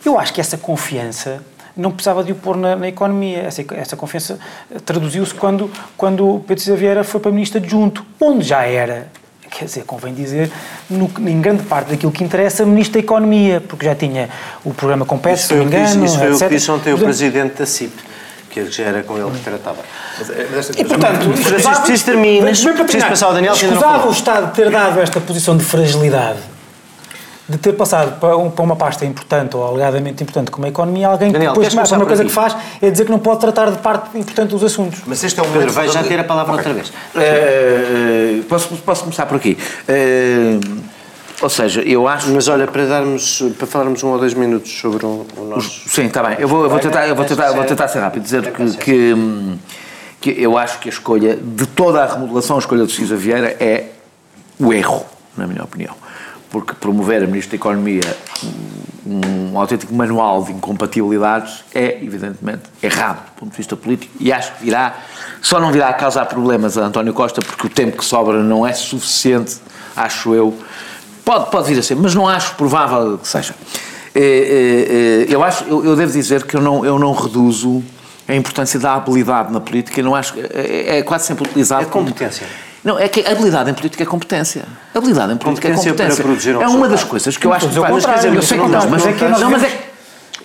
[0.05, 1.43] eu acho que essa confiança
[1.75, 3.39] não precisava de o pôr na, na economia.
[3.39, 4.39] Essa, essa confiança
[4.85, 9.07] traduziu-se quando, quando Pedro Cisa Vieira foi para ministro adjunto, onde já era,
[9.49, 10.51] quer dizer, convém dizer,
[10.89, 14.29] no, em grande parte daquilo que interessa, ministro da Economia, porque já tinha
[14.63, 17.57] o programa Compete, se não me engano, Isso foi o que disse ontem o presidente
[17.57, 18.11] da CIP
[18.49, 19.77] que já era com ele que tratava.
[20.19, 23.53] Mas, eh, mas e, portanto, Francisco, preciso terminar, preciso passar ao Daniel.
[23.53, 26.50] Escusava o Estado ter dado esta posição de fragilidade
[27.51, 31.07] de ter passado para, um, para, uma pasta importante ou alegadamente importante como a economia,
[31.07, 33.69] alguém Daniel, que depois a uma coisa que faz é dizer que não pode tratar
[33.69, 35.01] de parte importante dos assuntos.
[35.05, 35.59] Mas este é o momento...
[35.59, 36.71] Pedro, vai já ter a palavra okay.
[36.71, 36.89] outra vez.
[36.89, 39.57] Uh, posso, posso começar por aqui.
[39.89, 40.81] Uh,
[41.41, 42.29] ou seja, eu acho.
[42.29, 45.89] Mas olha, para darmos, para falarmos um ou dois minutos sobre o, o nosso.
[45.89, 46.37] Sim, está bem.
[46.39, 48.77] Eu vou, eu vou tentar, eu vou tentar, eu vou tentar ser rápido, dizer que,
[48.77, 49.57] que,
[50.21, 53.57] que, eu acho que a escolha de toda a remodelação, a escolha de Cisa Vieira
[53.59, 53.87] é
[54.59, 55.95] o erro, na minha opinião
[56.51, 58.17] porque promover a Ministra da Economia
[59.05, 64.31] um, um autêntico manual de incompatibilidades é, evidentemente, errado do ponto de vista político e
[64.31, 64.95] acho que virá,
[65.41, 68.67] só não virá a causar problemas a António Costa porque o tempo que sobra não
[68.67, 69.57] é suficiente,
[69.95, 70.55] acho eu,
[71.23, 73.53] Pode, pode vir a ser, mas não acho provável que seja.
[74.13, 77.83] É, é, é, eu, acho, eu, eu, devo dizer que eu não, eu não reduzo
[78.27, 81.83] a importância da habilidade na política, não acho, é, é quase sempre utilizado.
[81.83, 82.45] É competência.
[82.45, 84.65] Como, não, é que a habilidade em política é competência.
[84.93, 86.53] A habilidade em política é competência.
[86.53, 88.25] é uma das coisas que eu acho que faz.
[88.25, 89.91] Eu sei que não, mas é que não, mas é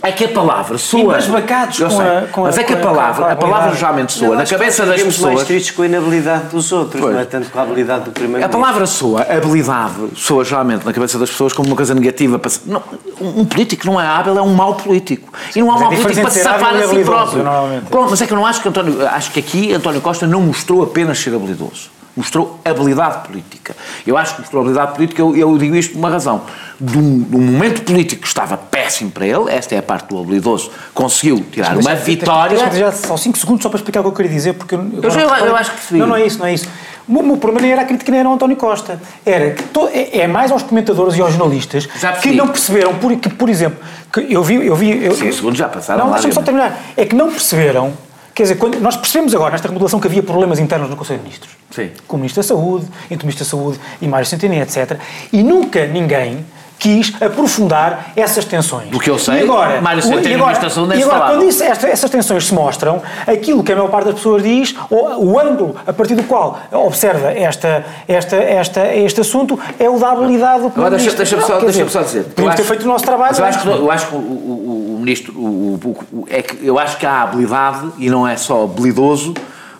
[0.03, 1.19] é que a palavra soa.
[1.19, 4.29] E bacados com a, com Mas é que a palavra, a, a palavra geralmente soa
[4.29, 5.35] não, na cabeça das pessoas.
[5.35, 7.15] mais tristes com a inabilidade dos outros, pois.
[7.15, 8.45] não é tanto com a habilidade do primeiro.
[8.45, 12.39] A palavra soa, a habilidade, soa geralmente na cabeça das pessoas como uma coisa negativa.
[12.39, 12.53] Para...
[12.67, 12.83] Não,
[13.21, 15.33] um político não é hábil, é um mau político.
[15.55, 17.45] E não há um mau político para se safar a si próprio.
[17.91, 19.07] Pronto, mas é que eu não acho que António.
[19.09, 23.77] Acho que aqui António Costa não mostrou apenas ser habilidoso mostrou habilidade política.
[24.07, 26.43] Eu acho que mostrou habilidade política, eu, eu digo isto por uma razão.
[26.81, 30.09] De um, de um, momento político que estava péssimo para ele, esta é a parte
[30.09, 32.57] do habilidoso, conseguiu tirar mas, uma mas, vitória.
[32.57, 34.81] Deixa já só 5 segundos só para explicar o que eu queria dizer, porque eu,
[34.81, 35.99] eu, eu, eu acho que sim.
[35.99, 36.69] Não, não é isso, não é isso.
[37.09, 39.01] O meu problema era a crítica nem era ao António Costa.
[39.25, 41.87] Era que to, é, é, mais aos comentadores e aos jornalistas
[42.21, 43.79] que não perceberam, por, que, por exemplo,
[44.13, 44.67] que eu vi.
[44.67, 46.07] Eu vi eu, 5 segundos já passaram.
[46.07, 46.77] Não, deixa-me só terminar.
[46.97, 47.93] É que não perceberam
[48.37, 51.25] Quer dizer, quando nós percebemos agora, nesta remodelação, que havia problemas internos no Conselho de
[51.25, 51.57] Ministros.
[51.71, 51.91] Sim.
[52.07, 55.01] Com o Ministro da Saúde, entre o Ministro da Saúde e Mário Centeno, etc.
[55.33, 56.45] E nunca ninguém
[56.79, 58.89] quis aprofundar essas tensões.
[58.89, 61.63] Do que eu sei, e agora, Mário Centeno e agora, Ministro E agora, quando isso,
[61.63, 65.41] esta, essas tensões se mostram, aquilo que a maior parte das pessoas diz, o, o
[65.41, 70.63] ângulo a partir do qual observa esta, esta, esta, este assunto, é o da habilidade
[70.63, 72.25] do Agora, deixa-me deixa só, deixa só dizer.
[72.25, 73.37] Podemos ter feito o nosso trabalho.
[73.37, 76.99] eu acho que, eu acho que o, o ministro, o, o, é que eu acho
[76.99, 79.35] que há habilidade e não é só habilidoso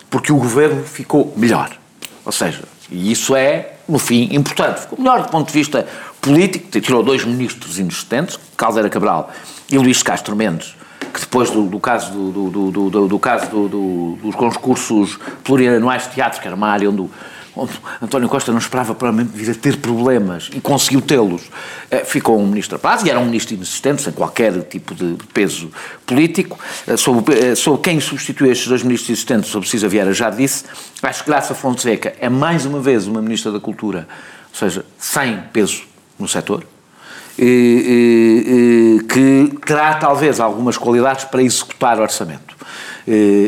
[0.09, 1.69] porque o governo ficou melhor.
[2.25, 4.81] Ou seja, e isso é, no fim, importante.
[4.81, 5.87] Ficou melhor do ponto de vista
[6.21, 9.31] político, tirou dois ministros inexistentes, Caldeira Cabral
[9.71, 10.75] e Luís Castro Mendes,
[11.13, 16.47] que depois do, do caso, do, do, do, caso dos concursos plurianuais de teatro, que
[16.47, 17.09] era uma área onde
[18.01, 21.43] António Costa não esperava provavelmente vir a ter problemas e conseguiu tê-los,
[21.89, 25.15] eh, ficou um ministro a prazo e era um ministro inexistente, sem qualquer tipo de
[25.33, 25.71] peso
[26.05, 26.59] político.
[26.85, 30.65] Eh, sobre, eh, sobre quem substitui estes dois ministros existentes, sobre Cisa Vieira já disse,
[31.01, 34.07] acho que Graça Fonseca é mais uma vez uma ministra da Cultura,
[34.51, 35.83] ou seja, sem peso
[36.19, 36.63] no setor,
[37.37, 39.03] que
[39.65, 42.55] terá talvez algumas qualidades para executar orçamento.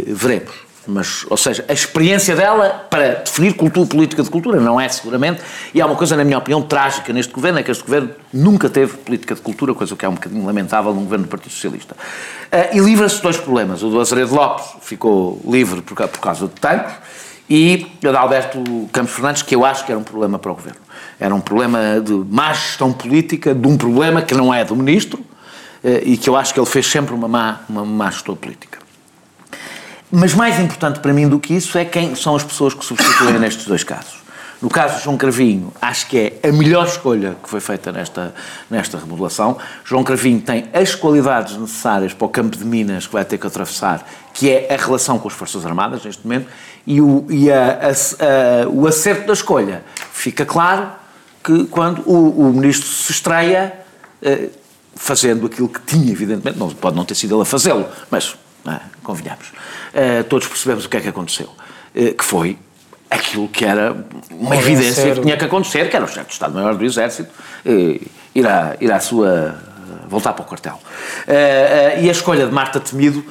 [0.07, 0.68] Veremos.
[0.89, 5.41] Mas, ou seja, a experiência dela para definir cultura, política de cultura não é seguramente,
[5.73, 8.69] e há uma coisa, na minha opinião, trágica neste governo, é que este governo nunca
[8.69, 11.95] teve política de cultura, coisa que é um bocadinho lamentável num governo do Partido Socialista.
[11.95, 13.83] Uh, e livra-se de dois problemas.
[13.83, 16.93] O do Azeredo Lopes ficou livre por, por causa de tanques,
[17.49, 20.55] e o da Alberto Campos Fernandes, que eu acho que era um problema para o
[20.55, 20.79] governo.
[21.19, 25.19] Era um problema de má gestão política, de um problema que não é do ministro,
[25.19, 28.78] uh, e que eu acho que ele fez sempre uma má, uma má gestão política.
[30.11, 33.37] Mas mais importante para mim do que isso é quem são as pessoas que substituem
[33.39, 34.19] nestes dois casos.
[34.61, 38.33] No caso de João Cravinho, acho que é a melhor escolha que foi feita nesta,
[38.69, 39.57] nesta remodelação.
[39.85, 43.47] João Cravinho tem as qualidades necessárias para o campo de Minas que vai ter que
[43.47, 46.47] atravessar, que é a relação com as Forças Armadas neste momento,
[46.85, 50.89] e o, e a, a, a, o acerto da escolha fica claro
[51.41, 53.79] que quando o, o ministro se estreia,
[54.21, 54.49] eh,
[54.93, 58.35] fazendo aquilo que tinha, evidentemente, não, pode não ter sido ele a fazê-lo, mas
[58.67, 58.79] é?
[59.03, 59.47] convenhamos.
[59.47, 61.49] Uh, todos percebemos o que é que aconteceu.
[61.95, 62.57] Uh, que foi
[63.09, 63.95] aquilo que era
[64.29, 67.31] uma evidência que tinha que acontecer, que era o chefe de Estado-Maior do Exército
[67.65, 69.57] uh, ir, à, ir à sua.
[70.07, 70.79] voltar para o quartel.
[72.01, 73.23] e a escolha de Marta Temido,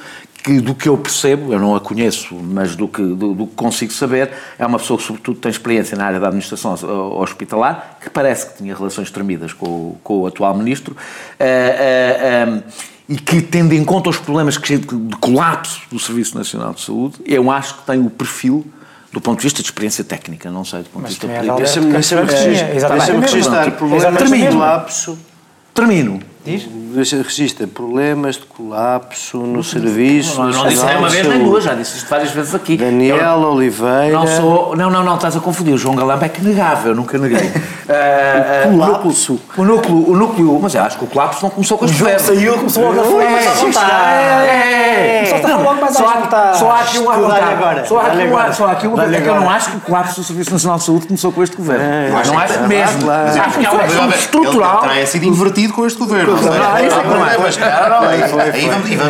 [0.43, 3.55] que do que eu percebo, eu não a conheço, mas do que, do, do, que
[3.55, 6.73] consigo saber, é uma pessoa que sobretudo tem experiência na área da administração
[7.19, 12.63] hospitalar, que parece que tinha relações tremidas com, com o atual ministro, uh, uh, um,
[13.09, 17.15] e que, tendo em conta os problemas que, de colapso do Serviço Nacional de Saúde,
[17.25, 18.63] eu acho que tem o perfil
[19.11, 21.57] do ponto de vista de experiência técnica, não sei do ponto de vista político.
[21.57, 21.91] Deixa-me
[23.19, 25.17] registrar problemas de colapso.
[25.73, 26.21] Termino.
[26.45, 26.67] Diz?
[26.95, 30.39] Registra problemas de colapso no serviço.
[30.39, 32.77] Não, não, não disse nem uma vez nem duas, já disse isto várias vezes aqui.
[32.77, 34.11] Daniel eu, Oliveira.
[34.11, 35.73] Não, sou, não, não, não, estás a confundir.
[35.73, 37.37] O João Galamba é que negava, eu nunca neguei.
[37.37, 39.39] uh, o colapso.
[39.57, 42.19] O núcleo, o núcleo, mas eu acho que o colapso não começou com as governo.
[42.19, 45.29] saiu, começou logo a falar mais à vontade.
[45.29, 46.57] Só está logo mais à vontade.
[46.57, 47.85] Só há aqui um agora.
[47.85, 47.99] Só
[48.65, 50.77] há aqui um um é que eu não acho que o colapso do Serviço Nacional
[50.77, 51.83] de Saúde começou com este governo.
[52.25, 53.09] Não acho mesmo.
[53.09, 54.81] Acho que é questão estrutural.
[54.81, 56.37] Terá sido invertido com este governo.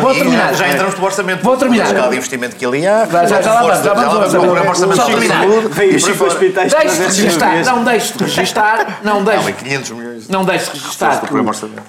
[0.00, 0.54] Vou terminar.
[0.54, 1.42] Já entramos no orçamento.
[1.42, 1.96] Vou terminar.
[1.96, 3.06] A de investimento que ali há.
[3.06, 4.96] Já, já, vamos, já vamos ao orçamento.
[4.96, 5.46] Só terminar.
[5.74, 9.52] Deixe de registar, não deixe de registar, não deixe.
[9.52, 10.28] 500 milhões.
[10.28, 11.20] Não deixe de registar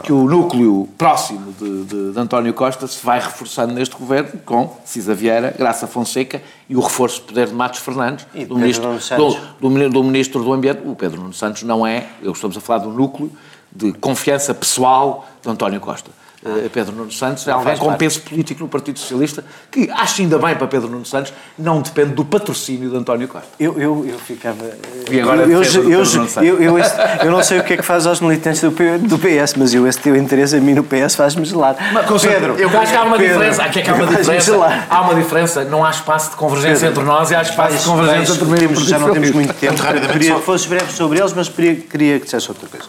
[0.03, 5.53] que o núcleo próximo de António Costa se vai reforçando neste governo com Cisa Vieira,
[5.57, 10.03] Graça Fonseca e o reforço de poder de Matos Fernandes, do ministro do, do, do
[10.03, 10.81] Ministro do Ambiente.
[10.85, 13.31] O Pedro Nuno Santos não é, estamos a falar do núcleo
[13.73, 16.11] de confiança pessoal de António Costa.
[16.43, 20.39] Uh, Pedro Nuno Santos é alguém com peso político no Partido Socialista, que acho ainda
[20.39, 23.47] bem para Pedro Nuno Santos, não depende do patrocínio de António Costa.
[23.59, 24.65] Eu, eu, eu ficava.
[25.11, 26.03] E agora eu, eu, eu,
[26.51, 26.79] eu,
[27.23, 29.85] eu, não sei o que é que faz aos militantes do, do PS, mas eu,
[29.85, 31.75] esse teu interesse a mim no PS faz-me gelar.
[31.93, 33.63] Mas, Pedro, eu acho que há uma Pedro, diferença.
[33.63, 34.87] Aqui é que há uma diferença.
[34.89, 35.63] Há uma diferença.
[35.65, 38.79] Não há espaço de convergência Pedro, entre nós e há espaço de convergência entre mim
[38.79, 39.75] e Já não temos muito tempo.
[40.11, 42.87] Queria que fosse breve sobre eles, mas queria que dissesse outra coisa.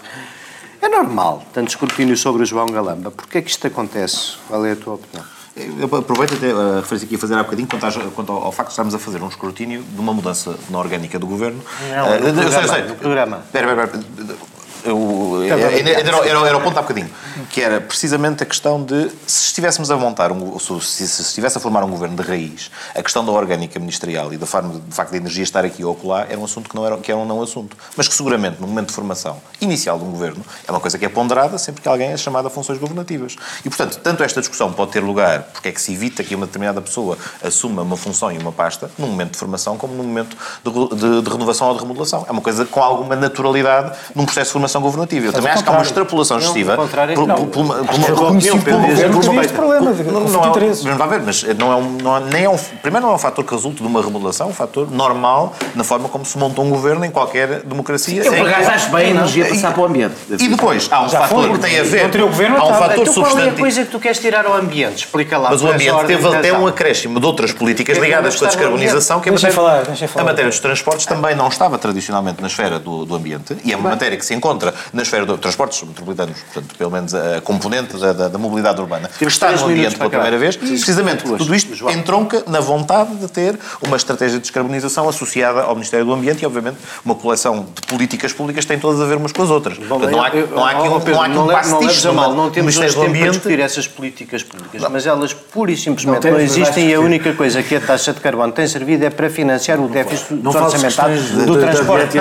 [0.82, 3.12] É normal tanto escrutínio sobre o João Galamba.
[3.12, 4.32] Porquê é que isto acontece?
[4.48, 5.24] Qual é a tua opinião?
[5.54, 8.52] Eu aproveito até a referência aqui a fazer há bocadinho quanto, às, quanto ao, ao,
[8.52, 11.62] facto de estarmos a fazer um escrutínio de uma mudança na orgânica do governo.
[11.88, 12.82] Não, uh, eu sei, eu sei.
[12.84, 13.42] No programa.
[13.46, 14.52] Espera, espera, espera
[14.84, 17.10] era, era, era, o ponto há bocadinho,
[17.50, 21.60] que era precisamente a questão de se estivéssemos a montar, um, se, se estivesse a
[21.60, 25.42] formar um governo de raiz, a questão da orgânica ministerial e de facto da energia
[25.42, 27.76] estar aqui ou lá era um assunto que não era, que era um não assunto.
[27.96, 31.04] Mas que seguramente no momento de formação inicial de um governo é uma coisa que
[31.04, 33.36] é ponderada sempre que alguém é chamado a funções governativas.
[33.64, 36.46] E portanto, tanto esta discussão pode ter lugar porque é que se evita que uma
[36.46, 40.36] determinada pessoa assuma uma função e uma pasta num momento de formação como num momento
[40.64, 42.24] de, de, de renovação ou de remodelação.
[42.28, 45.26] É uma coisa com alguma naturalidade num processo de formação formação governativa.
[45.26, 46.76] Eu também acho que há uma extrapolação excessiva.
[46.76, 50.20] Não, por, não, por, por, uma, por uma, reconhecido pelo governo que este problema, não,
[50.20, 50.84] não, interesses.
[50.84, 53.18] Não, ver, mas não é um, não é, nem é um, primeiro não é um
[53.18, 56.60] fator que resulta de uma remodelação, é um fator normal na forma como se monta
[56.60, 58.22] um governo em qualquer democracia.
[58.22, 60.14] Eu, por acaso, acho bem a energia passar para o ambiente.
[60.30, 62.10] E depois, há um fator que tem a ver...
[62.56, 63.30] Há um fator substantivo.
[63.30, 65.04] Qual é a coisa que tu queres tirar ao ambiente?
[65.04, 65.50] Explica lá.
[65.50, 69.28] Mas o ambiente teve até um acréscimo de outras políticas ligadas com a descarbonização, que
[69.28, 73.90] a matéria dos transportes também não estava tradicionalmente na esfera do ambiente, e é uma
[73.90, 74.61] matéria que se encontra
[74.92, 79.10] na esfera do transportes metropolitanos, portanto, pelo menos a componente da, da, da mobilidade urbana,
[79.20, 83.58] está no ambiente pela primeira vez, precisamente porque tudo isto entronca na vontade de ter
[83.80, 88.32] uma estratégia de descarbonização associada ao Ministério do Ambiente e, obviamente, uma coleção de políticas
[88.32, 89.78] públicas tem todas a ver umas com as outras.
[89.78, 90.94] Bom, portanto, não, há, não há aqui um,
[91.34, 94.82] não há aqui um pastiche não, não temos hoje tempo para discutir essas políticas públicas,
[94.90, 98.20] mas elas pura e simplesmente não, existem e a única coisa que a taxa de
[98.20, 102.18] carbono tem servido é para financiar o déficit orçamentário do transporte.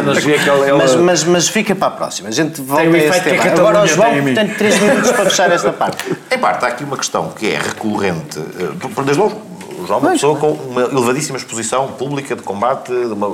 [1.04, 2.31] Mas, mas fica para a próxima.
[2.32, 3.44] A gente volta a esse tema.
[3.44, 6.16] Agora o João tem três minutos para fechar esta parte.
[6.32, 8.40] Em parte, há aqui uma questão que é recorrente.
[8.40, 9.42] Eh, desde logo,
[9.82, 12.92] o João é uma pessoa com uma elevadíssima exposição pública de combate.
[12.92, 13.28] De uma,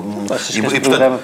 [0.53, 1.19] e, e, portanto,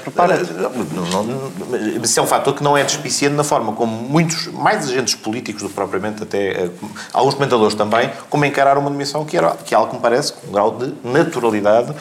[2.03, 5.63] isso é um fator que não é despiciente na forma como muitos, mais agentes políticos
[5.63, 6.69] do que propriamente até, eh,
[7.13, 10.33] alguns comentadores também, como encarar uma nomeação que, era, que é algo que me parece
[10.33, 11.95] com um grau de naturalidade uh,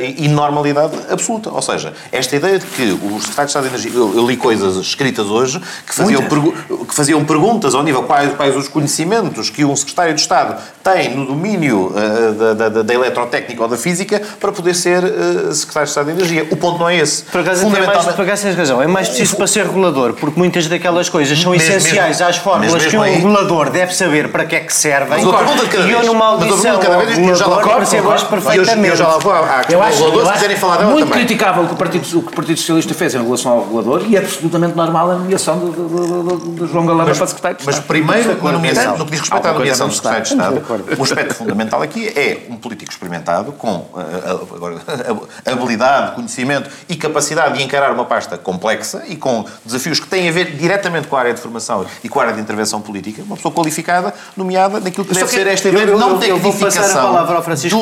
[0.00, 1.50] e normalidade absoluta.
[1.50, 4.36] Ou seja, esta ideia de que os secretários de Estado de Energia, eu, eu li
[4.36, 9.64] coisas escritas hoje que faziam, que faziam perguntas ao nível quais, quais os conhecimentos que
[9.64, 13.76] um secretário de Estado tem no domínio uh, da da, da, da, eletrotécnica ou da
[13.76, 16.48] física para poder ser uh, secretário de Estado de Energia.
[16.50, 17.22] O ponto não é esse.
[17.24, 18.04] Por acaso, Fundamentalmente...
[18.04, 18.82] mais, por acaso tens razão.
[18.82, 22.36] É mais preciso para ser regulador, porque muitas daquelas coisas são mesmo, essenciais mesmo, às
[22.36, 25.24] fórmulas que um aí, regulador deve saber para que é que servem.
[25.24, 25.96] Mas a pergunta de cada vez.
[25.96, 28.88] E eu numa audição cada vez, eu já lá vou, percebas perfeitamente.
[28.88, 31.24] Eu já lá vou à eu acho, reguladores que quiserem falar dela Muito também.
[31.24, 34.02] criticável o que, o Partido, o que o Partido Socialista fez em relação ao regulador
[34.08, 37.66] e é absolutamente normal a nomeação de, de, de, de João Galamba para secretário de
[37.66, 40.62] Mas primeiro, no que diz respeito à nomeação do secretário de Estado,
[40.98, 44.76] o aspecto fundamental aqui é um político experimentado com uh, agora,
[45.44, 50.32] habilidade, conhecimento e capacidade de encarar uma pasta complexa e com desafios que têm a
[50.32, 53.36] ver diretamente com a área de formação e com a área de intervenção política, uma
[53.36, 57.26] pessoa qualificada, nomeada naquilo que deve que ser esta ideia de não tecnificação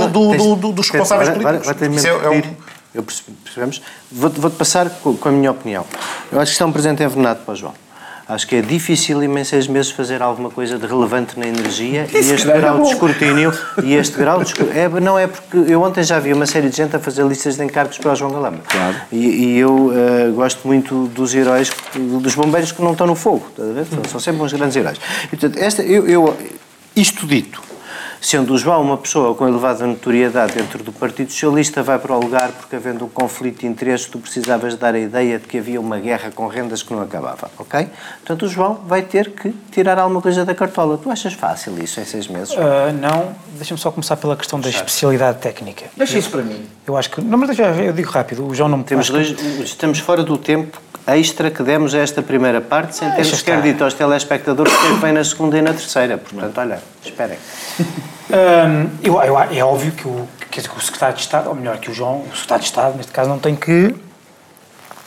[0.08, 1.66] do, do, do, dos responsáveis políticos.
[1.66, 2.76] Vai, vai, vai é, é.
[2.96, 3.82] Eu percebemos.
[4.10, 5.84] Vou-te vou passar com, com a minha opinião.
[6.32, 7.74] Eu acho que isto é um presente envenenado para o João.
[8.28, 12.16] Acho que é difícil em seis meses fazer alguma coisa de relevante na energia e
[12.16, 13.52] este grau de escrutínio
[13.84, 16.76] e este grau de é, não é porque eu ontem já vi uma série de
[16.76, 18.62] gente a fazer listas de encargos para o João Galamba.
[18.68, 18.96] Claro.
[19.12, 23.46] e, e eu uh, gosto muito dos heróis dos bombeiros que não estão no fogo
[24.08, 24.98] são sempre uns grandes heróis.
[25.26, 26.36] E, portanto esta eu, eu
[26.96, 27.62] isto dito
[28.20, 32.20] Sendo o João uma pessoa com elevada notoriedade dentro do Partido Socialista, vai para o
[32.20, 35.80] lugar porque, havendo um conflito de interesses, tu precisavas dar a ideia de que havia
[35.80, 37.88] uma guerra com rendas que não acabava, ok?
[38.18, 40.98] Portanto, o João vai ter que tirar alguma coisa da cartola.
[40.98, 42.54] Tu achas fácil isso em seis meses?
[42.54, 43.34] Uh, não.
[43.56, 45.86] Deixa-me só começar pela questão da especialidade técnica.
[45.96, 46.66] Deixa isso para mim.
[46.86, 47.20] Eu acho que...
[47.20, 48.46] Não, mas eu digo rápido.
[48.46, 48.84] O João não me...
[48.84, 53.38] Temos dois, estamos fora do tempo extra que demos a esta primeira parte, sem termos
[53.38, 56.18] sequer dito aos telespectadores que vem na segunda e na terceira.
[56.18, 57.38] Portanto, olha, esperem.
[58.28, 61.88] Um, eu, eu, é óbvio que o, que o secretário de Estado, ou melhor, que
[61.88, 63.94] o João, o secretário de Estado, neste caso, não tem que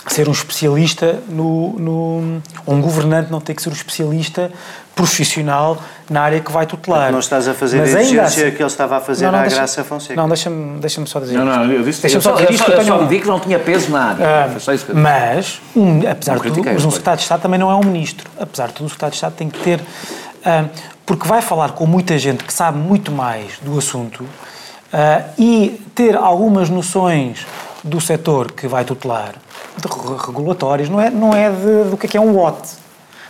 [0.07, 4.51] ser um especialista no, no, um governante não tem que ser um especialista
[4.95, 5.77] profissional
[6.09, 7.11] na área que vai tutelar.
[7.11, 9.39] Não estás a fazer Mas a exigência assim, que ele estava a fazer não, não,
[9.39, 10.15] à deixa, Graça Fonseca.
[10.15, 12.71] Não, deixa-me deixa só dizer Não, não, eu disse deixa só dizer isto.
[12.71, 14.25] Eu, só, digo que não tinha peso na área.
[14.25, 18.29] Uh, mas, um, apesar de tudo, um secretário de Estado também não é um ministro.
[18.39, 19.79] Apesar de tudo, o secretário de Estado tem que ter...
[19.79, 20.69] Uh,
[21.09, 26.15] porque vai falar com muita gente que sabe muito mais do assunto uh, e ter
[26.15, 27.47] algumas noções
[27.83, 29.33] do setor que vai tutelar
[29.75, 29.87] de
[30.23, 32.61] regulatórios, não é, não é de, do que é, que é um what,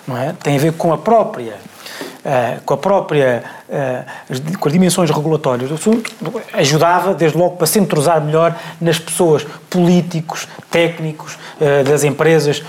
[0.05, 0.33] não é?
[0.43, 5.69] Tem a ver com a própria, uh, com a própria, uh, com as dimensões regulatórias
[5.69, 6.11] do assunto,
[6.51, 12.61] ajudava desde logo para se entrosar melhor nas pessoas, políticos, técnicos, uh, das empresas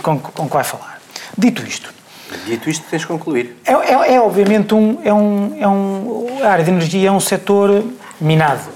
[0.00, 1.00] com, com que vai falar.
[1.36, 1.92] Dito isto,
[2.44, 3.56] Dito isto, tens de concluir.
[3.64, 6.38] É, é, é, obviamente um, é um, é um.
[6.42, 7.84] A área de energia é um setor
[8.20, 8.68] minado,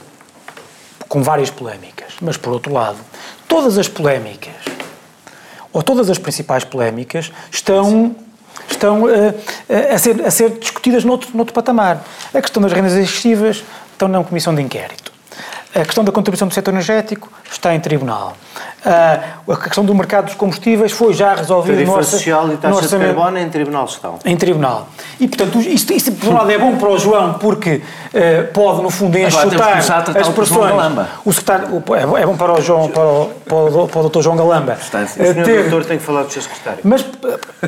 [1.09, 2.15] com várias polémicas.
[2.21, 2.99] Mas, por outro lado,
[3.49, 4.55] todas as polémicas,
[5.73, 8.15] ou todas as principais polémicas, estão,
[8.69, 9.35] estão uh,
[9.93, 12.05] a, ser, a ser discutidas noutro, noutro patamar.
[12.33, 15.16] A questão das rendas excessivas estão na comissão de inquérito.
[15.77, 18.35] A questão da contribuição do setor energético está em tribunal.
[19.47, 22.77] Uh, a questão do mercado dos combustíveis foi já resolvida no, orça, social e taxa
[22.77, 23.09] orçamento.
[23.09, 24.19] de carbono em tribunal estão.
[24.25, 24.89] Em tribunal.
[25.21, 28.81] E, portanto, isto, isto por um lado é bom para o João porque uh, pode,
[28.81, 30.73] no fundo, enxutar as pressões.
[31.27, 34.23] O secretário, é, é bom para o João, para o, para o, para o Dr.
[34.23, 34.79] João Galamba.
[34.81, 36.81] O senhor ter, doutor tem que falar do seu secretário.
[36.85, 37.05] Mas,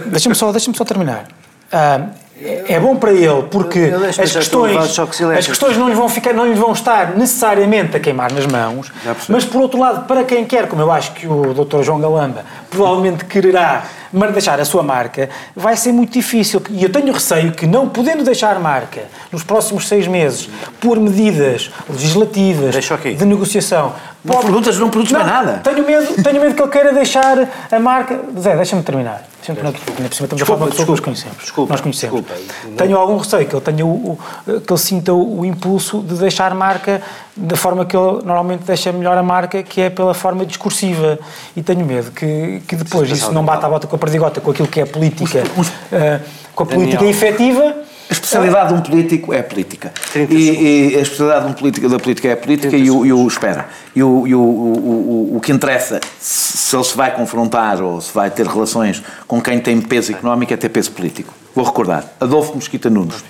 [0.07, 1.27] deixa-me só, deixa só terminar.
[1.71, 2.09] Uh,
[2.41, 4.99] é bom para ele porque as questões,
[5.37, 8.93] as questões não lhe vão ficar, não lhe vão estar necessariamente a queimar nas mãos,
[9.29, 11.83] mas por outro lado, para quem quer, como eu acho que o Dr.
[11.83, 13.85] João Galamba provavelmente quererá
[14.33, 16.63] deixar a sua marca, vai ser muito difícil.
[16.71, 20.49] E eu tenho receio que, não podendo deixar marca nos próximos seis meses,
[20.81, 23.93] por medidas legislativas de negociação.
[24.25, 24.47] Não pode...
[24.47, 25.61] perguntas, não perguntas mais nada.
[25.63, 28.21] Tenho medo, tenho medo que ele queira deixar a marca.
[28.39, 29.25] Zé, deixa-me terminar.
[29.55, 29.81] Terminar.
[29.89, 31.39] Ainda por cima estamos a falar de nós conhecemos.
[31.39, 32.21] Desculpa, nós conhecemos.
[32.23, 32.77] Desculpa.
[32.77, 34.19] Tenho algum receio que ele, tenha o, o,
[34.61, 37.03] que ele sinta o, o impulso de deixar marca
[37.37, 41.19] da forma que ele normalmente deixa melhor a marca, que é pela forma discursiva.
[41.57, 44.51] E tenho medo que, que depois isso não bata a bota com a perdigota, com
[44.51, 47.88] aquilo que é política, uh, com a política efetiva.
[48.09, 49.93] A especialidade de um político é a política.
[50.15, 53.13] E, e, a especialidade de um político da política é a política e o, e
[53.13, 53.69] o, espera.
[53.95, 58.13] E, o, e o, o, o, que interessa, se ele se vai confrontar ou se
[58.15, 61.35] vai ter relações com quem tem peso económico, é ter peso político.
[61.55, 62.05] Vou recordar.
[62.19, 63.23] Adolfo Mosquita Nunes,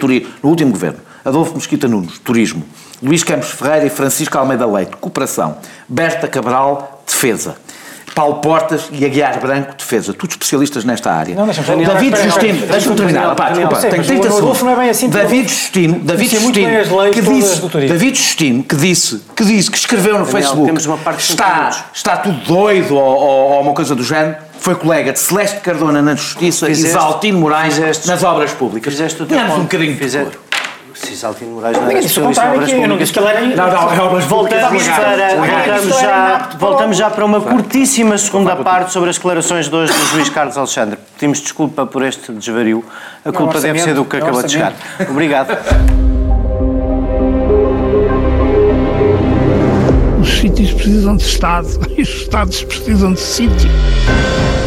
[0.43, 1.01] no último governo.
[1.25, 2.65] Adolfo Mosquita Nunes, turismo.
[3.03, 5.59] Luís Campos Ferreira e Francisco Almeida Leite, cooperação.
[5.89, 7.57] Berta Cabral, defesa.
[8.19, 10.13] Paulo Portas e Aguiar Branco, defesa.
[10.13, 11.37] Tudo especialistas nesta área.
[11.37, 13.37] Não, David Justino, deixa-me terminar.
[13.37, 14.63] Pá, desculpa, tenho 30 segundos.
[14.63, 19.45] Não é bem assim, David Justino, David Justino, que disse, David Justino, que disse, que
[19.45, 20.73] disse, que escreveu no Facebook,
[21.17, 25.61] está, está tudo doido ou, ou, ou uma coisa do género, foi colega de Celeste
[25.61, 28.93] Cardona na Justiça fizeste, e Zaltino Moraes fizeste, nas obras públicas.
[28.93, 30.37] Fizeste o teu um bocadinho de fizeste,
[31.47, 33.57] Moraes não era especialista em obras públicas.
[33.57, 38.93] Não, não, é obras voltamos, para, voltamos, já, voltamos já para uma curtíssima segunda parte
[38.93, 40.99] sobre as declarações de hoje do juiz Carlos Alexandre.
[41.15, 42.85] Pedimos desculpa por este desvario.
[43.25, 44.73] A culpa deve ser do que acabou de chegar.
[45.09, 45.57] Obrigado.
[50.21, 53.71] Os sítios precisam de Estado e os Estados precisam de sítio.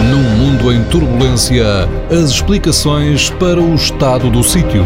[0.10, 1.66] Num mundo em turbulência,
[2.10, 4.86] as explicações para o estado do sítio.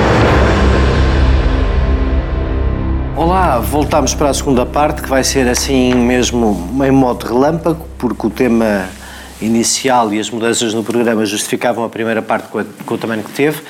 [3.59, 8.29] Voltamos para a segunda parte que vai ser assim mesmo em modo relâmpago, porque o
[8.29, 8.87] tema
[9.41, 13.31] inicial e as mudanças no programa justificavam a primeira parte com, com o tamanho que
[13.31, 13.61] teve.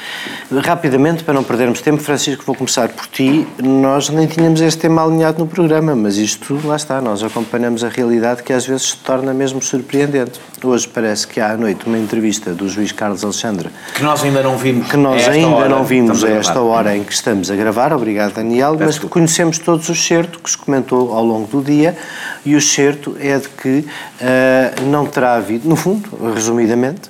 [0.63, 3.47] Rapidamente, para não perdermos tempo, Francisco, vou começar por ti.
[3.57, 7.89] Nós nem tínhamos este tema alinhado no programa, mas isto, lá está, nós acompanhamos a
[7.89, 10.39] realidade que às vezes se torna mesmo surpreendente.
[10.63, 13.69] Hoje parece que há à noite uma entrevista do juiz Carlos Alexandre.
[13.95, 14.87] Que nós ainda não vimos.
[14.89, 18.77] Que nós ainda não vimos a esta hora em que estamos a gravar, obrigado Daniel,
[18.79, 21.97] mas conhecemos todos o certo que se comentou ao longo do dia
[22.45, 27.09] e o certo é de que uh, não terá havido, no fundo, resumidamente,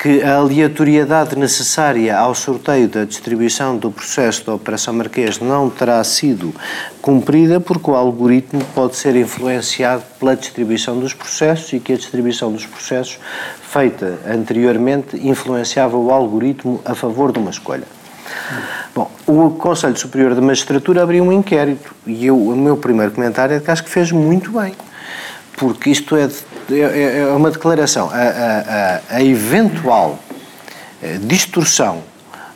[0.00, 6.02] que a aleatoriedade necessária ao sorteio da distribuição do processo da Operação Marquês não terá
[6.04, 6.54] sido
[7.02, 12.52] cumprida porque o algoritmo pode ser influenciado pela distribuição dos processos e que a distribuição
[12.52, 13.18] dos processos
[13.60, 17.84] feita anteriormente influenciava o algoritmo a favor de uma escolha.
[18.94, 23.56] Bom, o Conselho Superior da Magistratura abriu um inquérito e eu, o meu primeiro comentário
[23.56, 24.74] é que acho que fez muito bem,
[25.58, 26.28] porque isto é,
[26.70, 28.08] é, é uma declaração.
[28.10, 30.18] A, a, a, eventual
[31.02, 32.02] eh, distorção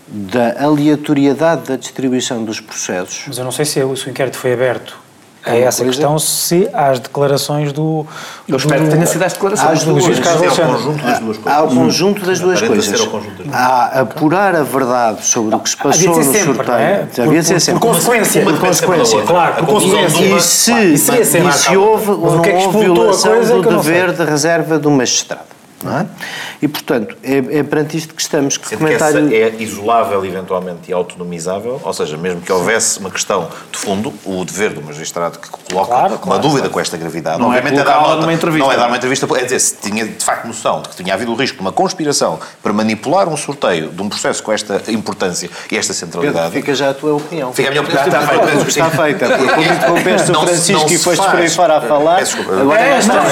[0.07, 3.24] da aleatoriedade da distribuição dos processos.
[3.26, 5.01] Mas eu não sei se, o inquérito foi aberto
[5.45, 5.99] é essa coisa...
[5.99, 8.07] questão se às declarações do.
[8.47, 11.40] Eu espero que tenha sido às declarações do juiz Carlos Alexandre.
[11.47, 13.09] Há o conjunto das duas coisas.
[13.53, 16.78] Há apurar a verdade sobre o que se passou no sorteio.
[16.78, 17.07] É?
[17.22, 17.80] Havia ser sempre.
[17.80, 18.43] Por consequência.
[18.43, 19.22] Por consequência.
[19.22, 20.24] Claro, por consequência.
[20.24, 25.53] E se, e se houve ou não houve violação do dever de reserva do magistrado.
[25.82, 26.07] Não é?
[26.62, 28.56] E, portanto, é, é perante isto que estamos.
[28.56, 29.28] Que comentário...
[29.28, 33.78] que essa é isolável, eventualmente, e autonomizável, ou seja, mesmo que houvesse uma questão de
[33.78, 36.74] fundo, o dever do magistrado que coloca claro, uma claro, dúvida claro.
[36.74, 38.64] com esta gravidade, não obviamente é, dar nota, numa entrevista.
[38.64, 41.12] não é dar uma entrevista, é dizer, se tinha de facto noção de que tinha
[41.12, 44.80] havido o risco de uma conspiração para manipular um sorteio de um processo com esta
[44.92, 46.52] importância e esta centralidade.
[46.52, 47.52] Pedro, fica já a tua opinião.
[47.52, 48.04] Fica a minha opinião.
[48.04, 48.68] Está, está, feita.
[48.68, 49.26] Está feita.
[49.36, 52.16] Porque como interrompeste o Francisco e foste por aí fora a falar.
[52.18, 52.60] Peço desculpa.
[52.60, 53.22] Agora, é, não, não,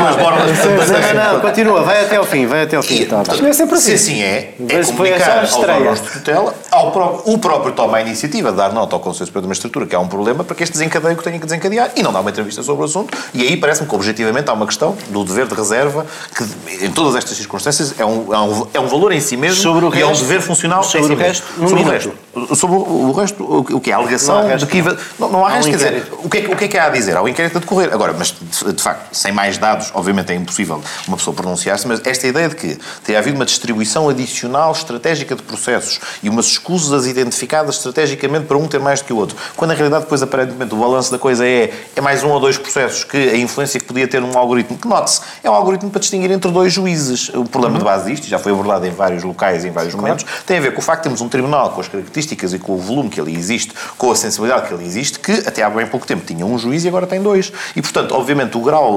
[0.00, 1.14] não, bordas.
[1.14, 3.04] Não, não, continua, vai até ao fim, vai até ao fim.
[3.06, 3.34] Tá, tá.
[3.34, 3.86] É sempre assim.
[3.86, 8.00] Se assim é, é comunicar aos órgãos de tutela, ao próprio, o próprio toma a
[8.00, 10.62] iniciativa de dar nota ao Conselho Superior de Magistratura, que há um problema, para que
[10.62, 13.16] este desencadeie o que tenha que desencadear e não dá uma entrevista sobre o assunto.
[13.34, 17.16] E aí parece-me que, objetivamente, há uma questão do dever de reserva, que em todas
[17.16, 19.98] estas circunstâncias é um, é um, é um valor em si mesmo sobre o resto,
[19.98, 21.46] e é um dever funcional sobre o resto.
[21.68, 22.12] Sobre o resto.
[22.54, 24.82] Sobre o resto, o que é a alegação de que.
[25.18, 26.90] Não, não há resto, quer dizer, o que, é, o que é que há a
[26.90, 27.16] dizer?
[27.16, 27.92] Há um inquérito a decorrer.
[27.92, 32.26] Agora, mas de facto, sem mais dados, obviamente é impossível uma pessoa pronunciar-se, mas esta
[32.26, 37.76] ideia de que teria havido uma distribuição adicional estratégica de processos e umas escusas identificadas
[37.76, 40.76] estrategicamente para um ter mais do que o outro, quando na realidade depois aparentemente o
[40.76, 44.06] balanço da coisa é, é mais um ou dois processos que a influência que podia
[44.06, 47.30] ter num algoritmo, que note-se, é um algoritmo para distinguir entre dois juízes.
[47.30, 47.78] O problema uhum.
[47.78, 50.60] de base disto, já foi abordado em vários locais e em vários momentos, tem a
[50.60, 53.08] ver com o facto de termos um tribunal com as características e com o volume
[53.08, 56.24] que ali existe, com a sensibilidade que ali existe, que até há bem pouco tempo
[56.26, 57.52] tinha um juiz e agora tem dois.
[57.74, 58.94] E, portanto, obviamente, o grau,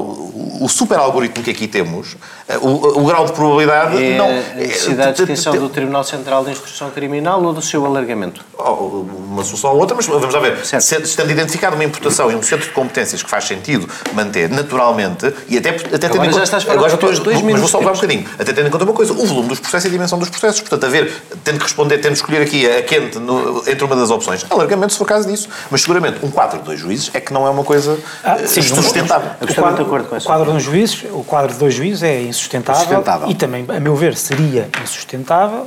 [0.60, 2.16] o super algoritmo que aqui temos,
[2.48, 4.30] eh, o, o grau de probabilidade é não.
[4.30, 8.42] A necessidade de extensão do Tribunal Central de Instrução Criminal ou do seu alargamento?
[8.56, 10.64] Oh, uma solução ou outra, mas vamos lá ver.
[10.64, 11.04] Certo.
[11.04, 15.58] Estando identificada uma importação e um centro de competências que faz sentido manter naturalmente, e
[15.58, 16.38] até, até tendo agora em conta.
[16.38, 18.24] Já estás agora estou, dois mas vou só um bocadinho.
[18.38, 20.60] Até tendo em conta uma coisa: o volume dos processos e a dimensão dos processos.
[20.62, 21.12] Portanto, a ver,
[21.44, 24.46] tendo que responder, tendo que escolher aqui a quente no, entre uma das opções.
[24.48, 25.46] Alargamento, se for caso disso.
[25.70, 28.46] Mas seguramente um quadro de dois juízes é que não é uma coisa ah, eh,
[28.46, 29.30] sim, sustentável.
[29.40, 33.30] O quadro, o quadro de um juiz, o quadro de dois juízes é insustentável, insustentável.
[33.30, 35.66] E também, a meu ver, seria insustentável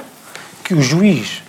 [0.63, 1.43] que o juiz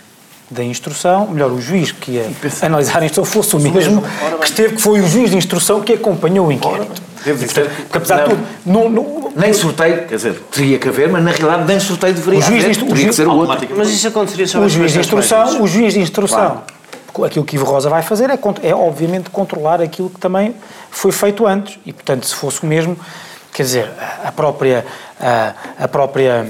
[0.50, 2.30] da instrução, melhor, o juiz que ia
[2.62, 4.02] analisar a instrução fosse o mesmo
[4.40, 7.02] que esteve, que foi o juiz de instrução que acompanhou o inquérito.
[7.24, 11.08] Devo dizer porque, apesar de tudo, não, não, nem sorteio, quer dizer, teria que haver,
[11.08, 13.68] mas na realidade nem sorteio deveria o juiz haver, teria que ser o outro.
[13.76, 16.62] Mas isso aconteceria só o juiz de instrução, o juiz de instrução.
[17.12, 17.26] Claro.
[17.26, 20.54] Aquilo que Ivo Rosa vai fazer é, é, obviamente, controlar aquilo que também
[20.90, 21.78] foi feito antes.
[21.86, 22.96] E, portanto, se fosse o mesmo,
[23.54, 23.90] quer dizer,
[24.24, 24.84] a própria,
[25.18, 26.44] a, a própria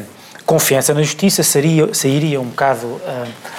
[0.46, 3.00] confiança na justiça seria, sairia um bocado uh,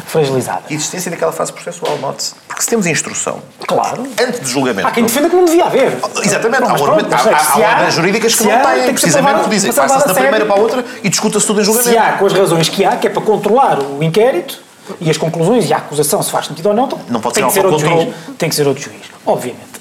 [0.06, 0.64] fragilizada.
[0.70, 2.34] E existência daquela fase processual, note-se.
[2.48, 4.04] Porque se temos instrução, claro.
[4.20, 4.88] antes do julgamento.
[4.88, 5.98] Há quem defenda que não devia haver.
[6.24, 9.74] Exatamente, não, há, pronto, há, há, há ordens jurídicas que não têm, precisamente que dizem,
[9.74, 11.92] passa-se da primeira para a outra e discuta-se tudo em julgamento.
[11.92, 14.60] Se há, com as razões que há, que é para controlar o inquérito
[15.00, 17.48] e as conclusões e a acusação, se faz sentido ou não, não pode tem, ser
[17.50, 19.76] que ser outro juiz, tem que ser outro juiz, obviamente.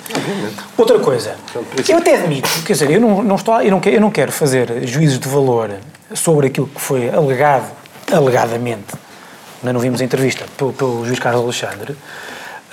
[0.77, 1.37] Outra coisa,
[1.89, 4.31] eu até admito, quer dizer, eu não, não, estou, eu, não quero, eu não quero
[4.31, 5.71] fazer juízos de valor
[6.15, 7.71] sobre aquilo que foi alegado,
[8.13, 8.95] alegadamente,
[9.63, 11.97] ainda não vimos a entrevista, pelo, pelo juiz Carlos Alexandre,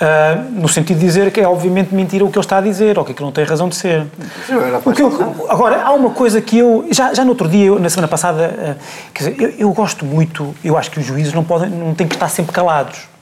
[0.02, 2.98] uh, no sentido de dizer que é obviamente mentira o que ele está a dizer,
[2.98, 4.06] ou que aquilo não tem razão de ser.
[4.84, 7.88] O que eu, agora, há uma coisa que eu, já, já no outro dia, na
[7.88, 11.44] semana passada, uh, quer dizer, eu, eu gosto muito, eu acho que os juízes não,
[11.44, 13.12] podem, não têm que estar sempre calados.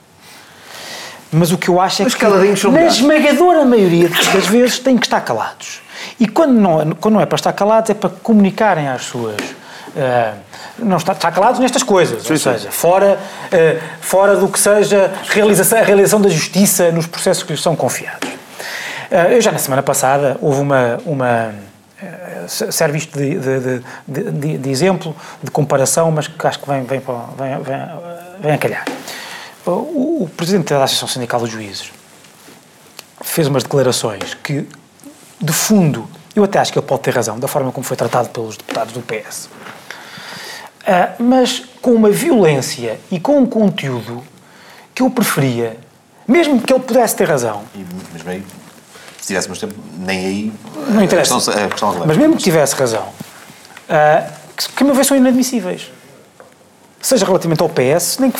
[1.32, 2.24] Mas o que eu acho é Mas que,
[2.68, 5.80] na esmagadora maioria das vezes, têm que estar calados.
[6.18, 9.36] E quando não, quando não é para estar calados, é para comunicarem às suas.
[9.90, 10.38] Uh,
[10.78, 15.12] não está, está calados nestas coisas, sim, ou seja, fora, uh, fora do que seja
[15.28, 18.28] realização, a realização da justiça nos processos que lhes são confiados.
[18.28, 21.52] Uh, eu já na semana passada houve uma, uma
[22.46, 27.00] serve isto de, de, de, de, exemplo, de comparação, mas que acho que vem, vem,
[27.00, 27.78] vem, vem,
[28.40, 28.84] vem a calhar.
[29.66, 31.92] O, o presidente da Associação Sindical dos Juízes
[33.22, 34.66] fez umas declarações que,
[35.40, 38.30] de fundo, eu até acho que ele pode ter razão, da forma como foi tratado
[38.30, 39.48] pelos deputados do PS.
[40.90, 44.24] Uh, ah, mas com uma violência e com um conteúdo
[44.92, 45.76] que eu preferia,
[46.26, 47.62] mesmo que ele pudesse ter razão.
[47.76, 48.44] E, mas bem,
[49.20, 50.52] se tivéssemos tempo, nem aí.
[50.88, 51.34] Não interessa.
[51.34, 55.04] A questão, a questão mas mesmo que tivesse razão, uh, que, que a meu ver
[55.04, 55.92] são inadmissíveis
[57.00, 58.38] seja relativamente ao PS, nem que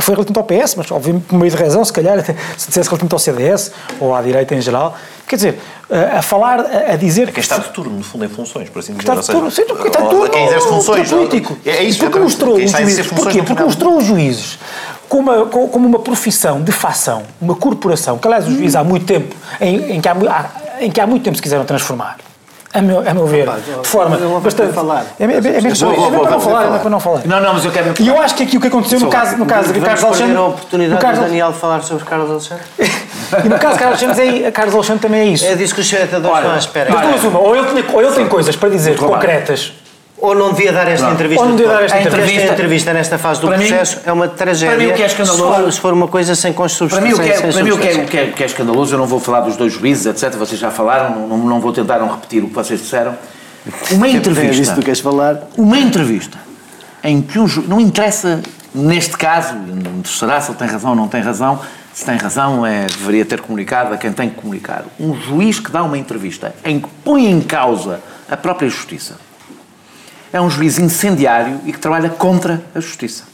[0.00, 2.22] foi relativamente ao PS, mas obviamente por meio de razão, se calhar,
[2.56, 5.58] se dissesse relativamente ao CDS ou à direita em geral, quer dizer,
[6.16, 7.28] a falar, a dizer...
[7.28, 9.10] É quem está de turno, no fundo, em funções, por assim dizer.
[9.10, 11.08] Está de turno, sim, quem está de turno, quem exerce funções.
[11.10, 11.58] político.
[11.64, 13.42] É isso, porque mostrou os juízes, porquê?
[13.42, 14.58] Porque mostrou os juízes
[15.08, 19.06] como uma, como uma profissão de fação, uma corporação, que aliás os juízes há muito
[19.06, 22.16] tempo, em, em, que há, em que há muito tempo se quiseram transformar
[22.72, 24.72] a meu, a meu ver, Rapaz, de forma bastante.
[24.72, 25.04] Falar.
[25.18, 27.22] É, é, é, é mesmo para não falar, é para não falar.
[27.24, 27.94] Não, não, mas eu quero.
[27.98, 30.36] E eu acho que aqui o que aconteceu no caso, no caso de Carlos Alexandre.
[30.36, 31.20] a oportunidade Carlos...
[31.20, 32.64] Daniel de falar sobre Carlos Alexandre.
[33.44, 35.44] e no caso de Carlos Alexandre, é, Carlos Alexandre também é isso.
[35.44, 36.92] É disso que os espectadores estão à espera.
[36.92, 39.72] Das duas, uma, ou ele, ou ele tem coisas para dizer concretas
[40.20, 41.14] ou não devia dar esta não.
[41.14, 41.42] entrevista.
[41.42, 42.40] Ou não devia dar esta entrevista.
[42.40, 44.76] Esta entrevista nesta fase do para processo mim, é uma tragédia.
[44.76, 45.54] Para mim o que é escandaloso...
[45.54, 46.98] Se for, se for uma coisa sem construção.
[46.98, 48.42] Para mim o que, é, para mim, o que, é, o, que é, o que
[48.42, 50.36] é escandaloso, eu não vou falar dos dois juízes, etc.
[50.36, 53.16] Vocês já falaram, não, não vou tentar não repetir o que vocês disseram.
[53.90, 54.72] Uma entrevista.
[54.72, 55.48] É que tu queres falar?
[55.56, 56.38] Uma entrevista
[57.02, 57.68] em que um juiz.
[57.68, 58.42] Não interessa,
[58.74, 59.54] neste caso,
[60.04, 61.60] será se ele tem razão ou não tem razão.
[61.92, 64.84] Se tem razão, é, deveria ter comunicado a quem tem que comunicar.
[64.98, 68.00] Um juiz que dá uma entrevista em que põe em causa
[68.30, 69.16] a própria justiça
[70.32, 73.24] é um juiz incendiário e que trabalha contra a justiça.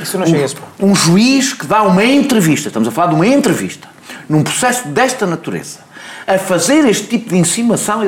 [0.00, 0.46] Isso não chega
[0.80, 3.88] um, um juiz que dá uma entrevista, estamos a falar de uma entrevista,
[4.28, 5.78] num processo desta natureza,
[6.26, 8.00] a fazer este tipo de insinuação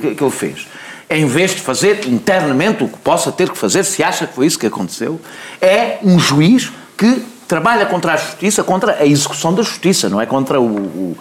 [0.00, 0.66] que ele fez,
[1.08, 4.46] em vez de fazer internamente o que possa ter que fazer, se acha que foi
[4.46, 5.20] isso que aconteceu,
[5.60, 10.26] é um juiz que trabalha contra a justiça, contra a execução da justiça, não é
[10.26, 10.66] contra o.
[10.66, 11.18] o...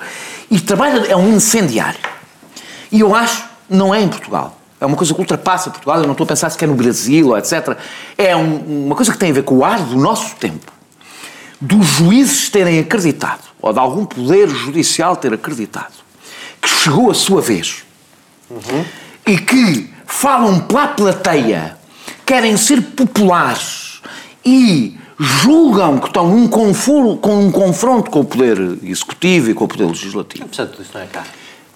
[0.49, 1.99] E trabalha, é um incendiário.
[2.91, 4.59] E eu acho, não é em Portugal.
[4.83, 7.37] É uma coisa que ultrapassa Portugal, eu não estou a pensar se é no Brasil,
[7.37, 7.77] etc.
[8.17, 10.73] É um, uma coisa que tem a ver com o ar do nosso tempo.
[11.61, 15.93] Dos juízes terem acreditado, ou de algum poder judicial ter acreditado,
[16.61, 17.85] que chegou a sua vez
[18.49, 18.83] uhum.
[19.25, 21.77] e que falam pela plateia,
[22.25, 24.01] querem ser populares
[24.43, 29.63] e julgam que estão num confuro, com um confronto com o poder executivo e com
[29.63, 30.45] o poder legislativo.
[30.49, 31.23] Tudo isso não é cá.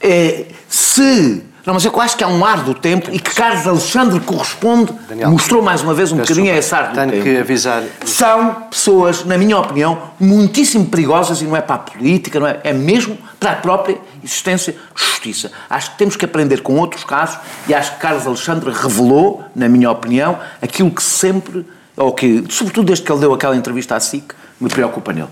[0.02, 3.68] É, se não, mas eu acho que há um ar do tempo e que Carlos
[3.68, 7.24] Alexandre corresponde, Daniel, mostrou mais uma vez um bocadinho a esse ar do tenho tempo.
[7.26, 7.84] que avisar.
[8.06, 12.62] São pessoas, na minha opinião, muitíssimo perigosas e não é para a política, não é,
[12.64, 15.52] é mesmo para a própria existência de justiça.
[15.70, 17.38] Acho que temos que aprender com outros casos
[17.68, 21.66] e acho que Carlos Alexandre revelou, na minha opinião, aquilo que sempre,
[21.98, 25.28] ou que, sobretudo desde que ele deu aquela entrevista à SIC, me preocupa nele.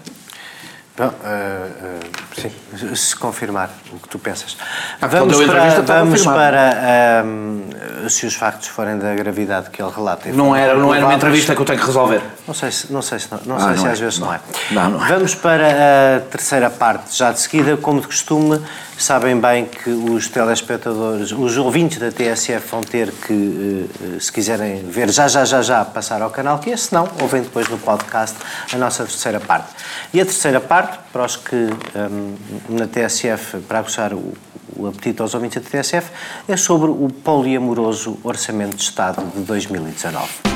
[0.98, 4.58] Bom, uh, uh, sim, se confirmar o que tu pensas.
[5.02, 10.30] Ah, vamos para, vamos para um, se os factos forem da gravidade que ele relata.
[10.30, 12.22] Não era, não era uma entrevista que eu tenho que resolver.
[12.48, 13.92] Não sei se, não sei se, não, não ah, sei se é.
[13.92, 14.40] às vezes não, é.
[14.72, 15.10] Não, não é.
[15.10, 18.62] Vamos para a terceira parte, já de seguida, como de costume,
[18.98, 24.84] sabem bem que os telespectadores, os ouvintes da TSF vão ter que, eh, se quiserem
[24.84, 27.78] ver já, já, já, já, passar ao canal que é, se não, ouvem depois no
[27.78, 28.38] podcast
[28.72, 29.74] a nossa terceira parte.
[30.14, 32.25] E a terceira parte, para os que um,
[32.70, 34.34] na TSF, para aguçar o,
[34.76, 36.12] o apetite aos ouvintes da TSF,
[36.48, 40.56] é sobre o poliamoroso Orçamento de Estado de 2019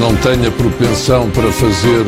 [0.00, 2.04] não tenha propensão para fazer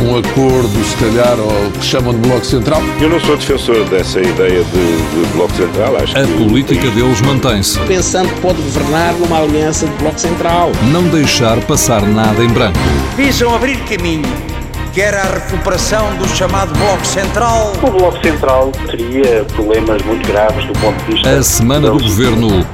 [0.00, 2.80] um acordo, se calhar, ao que chamam de Bloco Central?
[3.00, 5.96] Eu não sou defensor dessa ideia de, de Bloco Central.
[5.96, 7.78] Acho a política deles mantém-se.
[7.80, 10.72] Pensando que pode governar numa aliança de Bloco Central.
[10.92, 12.78] Não deixar passar nada em branco.
[13.16, 14.53] Visam abrir caminho
[14.94, 17.72] quer a recuperação do chamado Bloco Central.
[17.82, 21.30] O Bloco Central teria problemas muito graves do ponto de vista...
[21.30, 22.64] A semana do governo,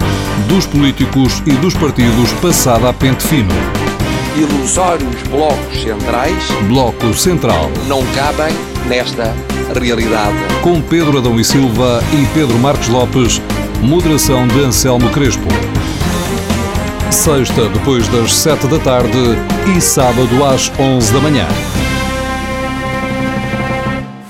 [0.47, 3.55] dos políticos e dos partidos passada a pente fino
[4.37, 6.51] ilusórios blocos centrais.
[6.69, 7.69] Bloco Central.
[7.89, 8.55] Não cabem
[8.87, 9.35] nesta
[9.79, 10.37] realidade.
[10.63, 13.43] Com Pedro Adão e Silva e Pedro Marcos Lopes,
[13.83, 15.49] moderação de Anselmo Crespo.
[17.11, 19.19] Sexta, depois das sete da tarde
[19.77, 21.47] e sábado às onze da manhã.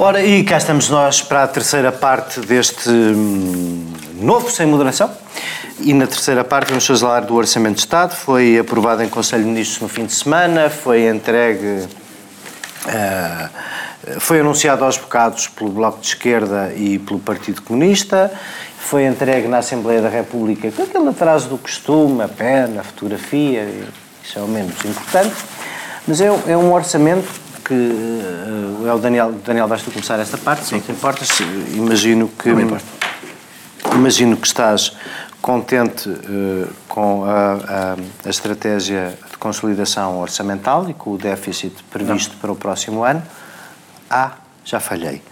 [0.03, 5.11] Ora, e cá estamos nós para a terceira parte deste hum, novo, sem moderação.
[5.79, 8.17] E na terceira parte vamos falar do Orçamento de Estado.
[8.17, 11.87] Foi aprovado em Conselho de Ministros no fim de semana, foi entregue.
[12.87, 18.33] Uh, foi anunciado aos bocados pelo Bloco de Esquerda e pelo Partido Comunista,
[18.79, 23.69] foi entregue na Assembleia da República com aquele atraso do costume, a pena, a fotografia,
[24.25, 25.37] isso é o menos importante,
[26.09, 30.37] mas é, é um orçamento que uh, é o Daniel, Daniel vais tu começar esta
[30.37, 31.29] parte, se não te importas,
[31.73, 32.51] imagino que
[33.95, 34.97] imagino que estás
[35.41, 37.97] contente uh, com a, a,
[38.27, 42.41] a, estratégia de consolidação orçamental e com o déficit previsto não.
[42.41, 43.23] para o próximo ano.
[44.11, 44.33] Ah,
[44.65, 45.23] já falhei.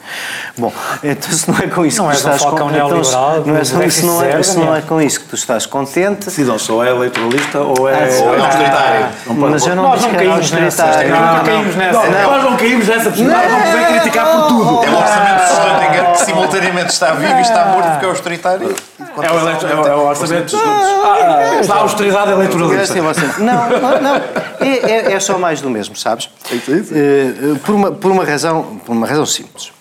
[0.57, 0.73] Bom,
[1.03, 2.77] então se não é com isso não que tu estás contente.
[2.77, 5.67] Então, não é, se, se, não é, se não é com isso que tu estás
[5.67, 6.27] contente.
[6.27, 9.07] Decidam ou é eleitoralista ou é, ah, ou é autoritário.
[9.27, 10.87] Mas eu não nós não caímos nessa.
[10.87, 12.09] Nunca caímos nessa.
[12.09, 13.53] Nós não caímos nessa possibilidade.
[13.53, 14.85] Não podemos criticar por tudo.
[14.85, 18.77] É o orçamento de Schrödinger que simultaneamente está vivo e está morto porque é autoritário.
[19.01, 20.57] É o, eleito, é, o, é o orçamento.
[20.57, 22.95] Ah, a austeridade eleitoralista.
[23.39, 24.21] Não, não, não.
[24.61, 26.27] É, é, é, só mais do mesmo, sabes?
[26.27, 29.73] Uh, por, uma, por, uma razão, por uma razão simples.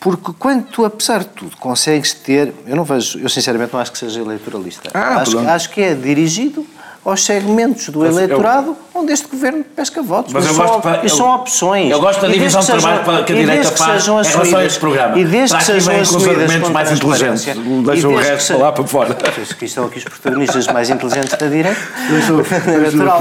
[0.00, 2.52] Porque quando tu, apesar de tudo, consegues ter.
[2.66, 4.90] Eu não vejo, eu sinceramente não acho que seja eleitoralista.
[4.92, 6.66] Ah, acho, acho que é dirigido
[7.04, 10.32] aos segmentos do mas eleitorado onde este governo pesca votos.
[10.32, 11.90] Mas, mas são, gosto, são opções.
[11.90, 14.80] Eu gosto da divisão de trabalho sejam, que a direita faz em relação a este
[14.80, 15.18] programa.
[15.18, 17.46] E desde que sejam com os argumentos mais inteligentes.
[17.84, 19.16] Deixa o resto lá para fora.
[19.58, 21.80] Que estão aqui os protagonistas mais inteligentes da direita.
[22.92, 23.20] natural.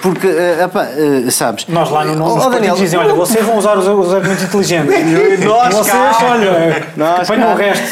[0.00, 1.66] Porque, uh, uh, sabes...
[1.68, 4.92] Nós lá no nosso oh, Daniel, dizem, olha, vocês vão usar os, os argumentos inteligentes.
[5.44, 6.86] Nós, vocês, olha,
[7.20, 7.84] apanham o resto.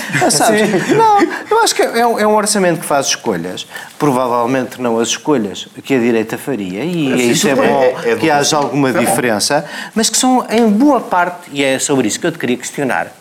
[0.97, 1.21] Não,
[1.51, 3.67] eu acho que é um, é um orçamento que faz escolhas.
[3.99, 8.11] Provavelmente não as escolhas escolhas que a direita faria, e é, isso é bom é,
[8.11, 9.65] é que haja alguma diferença,
[9.95, 13.13] mas que são, em boa parte, e é sobre isso que eu te queria questionar,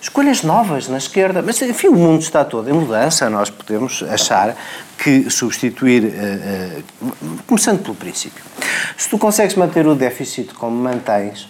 [0.00, 1.42] escolhas novas na esquerda.
[1.42, 4.56] Mas, enfim, o mundo está todo em mudança, nós podemos achar
[4.98, 6.80] que substituir, uh,
[7.12, 8.42] uh, começando pelo princípio,
[8.96, 11.48] se tu consegues manter o déficit como mantens,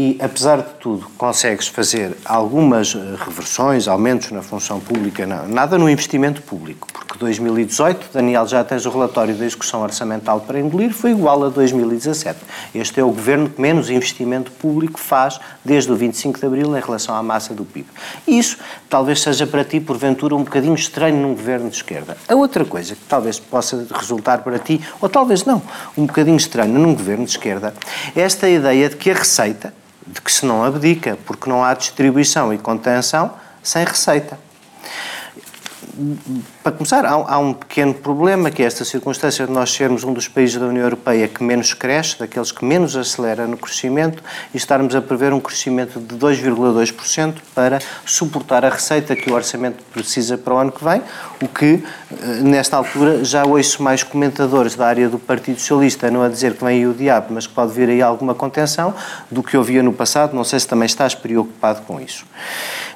[0.00, 5.90] e, apesar de tudo, consegues fazer algumas eh, reversões, aumentos na função pública, nada no
[5.90, 11.10] investimento público, porque 2018, Daniel, já tens o relatório da execução orçamental para engolir, foi
[11.10, 12.38] igual a 2017.
[12.74, 16.80] Este é o governo que menos investimento público faz desde o 25 de abril em
[16.80, 17.86] relação à massa do PIB.
[18.26, 18.56] Isso
[18.88, 22.16] talvez seja para ti, porventura, um bocadinho estranho num governo de esquerda.
[22.26, 25.60] A outra coisa que talvez possa resultar para ti, ou talvez não,
[25.94, 27.74] um bocadinho estranho num governo de esquerda,
[28.16, 29.74] é esta ideia de que a receita
[30.10, 33.32] de que se não abdica, porque não há distribuição e contenção
[33.62, 34.38] sem receita.
[36.62, 40.14] Para começar, há, há, um pequeno problema, que é esta circunstância de nós sermos um
[40.14, 44.22] dos países da União Europeia que menos cresce, daqueles que menos acelera no crescimento,
[44.54, 49.82] e estarmos a prever um crescimento de 2,2% para suportar a receita que o orçamento
[49.92, 51.02] precisa para o ano que vem,
[51.42, 56.22] o que, eh, nesta altura, já ouço mais comentadores da área do Partido Socialista, não
[56.22, 58.94] a dizer que vem aí o diabo, mas que pode vir aí alguma contenção,
[59.30, 62.24] do que ouvia no passado, não sei se também estás preocupado com isso.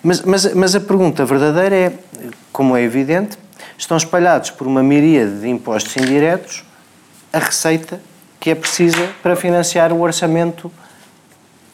[0.02, 1.92] Mas, mas, mas a pergunta verdadeira é,
[2.54, 3.36] como é evidente,
[3.76, 6.64] estão espalhados por uma miríade de impostos indiretos
[7.32, 8.00] a receita
[8.38, 10.70] que é precisa para financiar o orçamento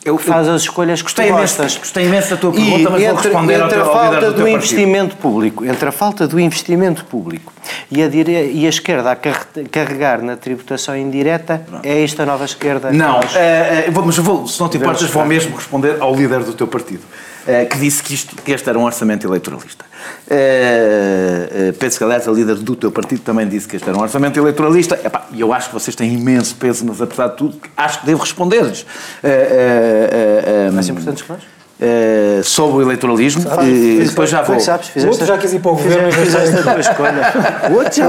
[0.03, 1.77] eu, faz as escolhas que gostas.
[1.77, 4.37] Gostei imenso da tua pergunta, e mas entre, vou responder entre ao, a falta do,
[4.39, 7.53] do investimento público, entre a falta do investimento público
[7.91, 8.51] e a, dire...
[8.51, 11.81] e a esquerda a carregar na tributação indireta, não.
[11.83, 12.91] é esta nova esquerda?
[12.91, 13.37] Não, nós...
[13.37, 16.67] é, é, mas vou, se não te importas, vou mesmo responder ao líder do teu
[16.67, 17.03] partido.
[17.47, 19.85] Eh, que disse que, isto, que este era um orçamento eleitoralista.
[20.27, 24.03] Uh, uh, Pedro Scalés, a líder do teu partido, também disse que este era um
[24.03, 24.99] orçamento eleitoralista.
[25.33, 28.21] E eu acho que vocês têm imenso peso, mas apesar de tudo, acho que devo
[28.21, 28.83] responder-lhes.
[28.83, 31.43] Uh, Mais importantes que nós?
[31.43, 34.61] Uh, sobre o eleitoralismo ah, e depois já vou.
[34.61, 37.33] Sabes, fizeste, o outro já quis ir para o governo fizeste a tua escolha.
[37.71, 38.07] O outro já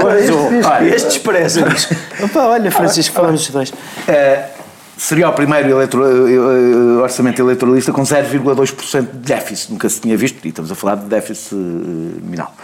[0.68, 0.90] vai.
[0.90, 1.88] Estes parecem-nos.
[2.34, 3.70] Olha, Francisco, falamos dos dois.
[3.70, 4.61] Uh,
[4.96, 9.72] seria o primeiro eleitor, eh, eh, orçamento eleitoralista com 0,2% de déficit.
[9.72, 12.54] Nunca se tinha visto, e estamos a falar de déficit eh, nominal.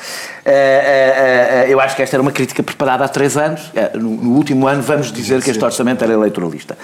[1.68, 3.70] Eu acho que esta era uma crítica preparada há três anos.
[3.95, 6.76] No último ano vamos dizer que este orçamento era eleitoralista.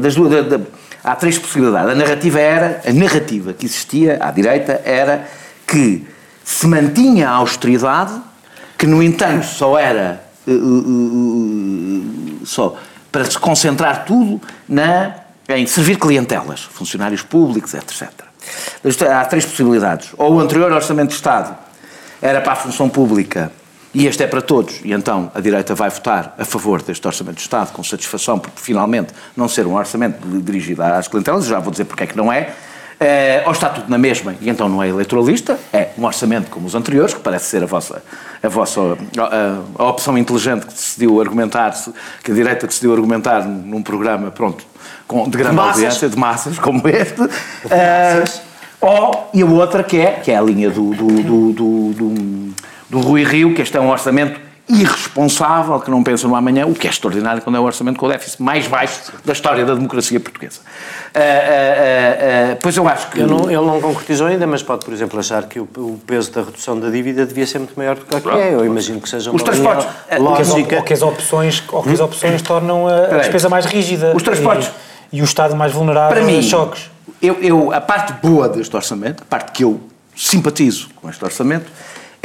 [0.00, 0.32] Das duas,
[1.02, 1.90] há três possibilidades.
[1.90, 5.26] A narrativa era, a narrativa que existia à direita era
[5.66, 6.06] que
[6.44, 8.12] se mantinha a austeridade,
[8.78, 10.24] que no entanto só era
[12.44, 12.76] só
[13.16, 14.38] para se concentrar tudo
[14.68, 15.14] na,
[15.48, 18.10] em servir clientelas, funcionários públicos, etc.
[19.10, 20.10] Há três possibilidades.
[20.18, 21.56] Ou o anterior Orçamento de Estado
[22.20, 23.50] era para a função pública
[23.94, 27.36] e este é para todos, e então a direita vai votar a favor deste Orçamento
[27.36, 31.70] de Estado com satisfação, porque finalmente não ser um orçamento dirigido às clientelas, já vou
[31.70, 32.54] dizer porque é que não é,
[32.98, 36.66] Uh, ou está tudo na mesma e então não é eleitoralista, é um orçamento como
[36.66, 38.02] os anteriores, que parece ser a vossa,
[38.42, 38.80] a, vossa
[39.18, 41.74] a, a opção inteligente que decidiu argumentar,
[42.24, 44.64] que a direita decidiu argumentar num programa, pronto,
[45.06, 47.20] com, de grande audiência, de massas, como este.
[47.20, 48.46] Uh,
[48.80, 52.54] ou, e a outra que é, que é a linha do, do, do, do, do,
[52.88, 56.74] do Rui Rio, que este é um orçamento irresponsável, que não pensa no amanhã, o
[56.74, 59.74] que é extraordinário quando é o orçamento com o déficit mais baixo da história da
[59.74, 60.58] democracia portuguesa.
[61.14, 63.20] Uh, uh, uh, pois eu acho que...
[63.20, 66.32] Ele não, ele não concretizou ainda, mas pode, por exemplo, achar que o, o peso
[66.32, 68.54] da redução da dívida devia ser muito maior do que é.
[68.54, 69.86] Eu imagino que seja uma Os transportes,
[70.18, 70.76] lógica...
[70.76, 74.14] Ou que as opções, ou que as opções tornam a, a despesa mais rígida.
[74.16, 74.68] Os transportes...
[75.12, 76.90] E, e o Estado mais vulnerável Para mim, a choques.
[77.22, 79.80] Eu, eu, a parte boa deste orçamento, a parte que eu
[80.16, 81.66] simpatizo com este orçamento,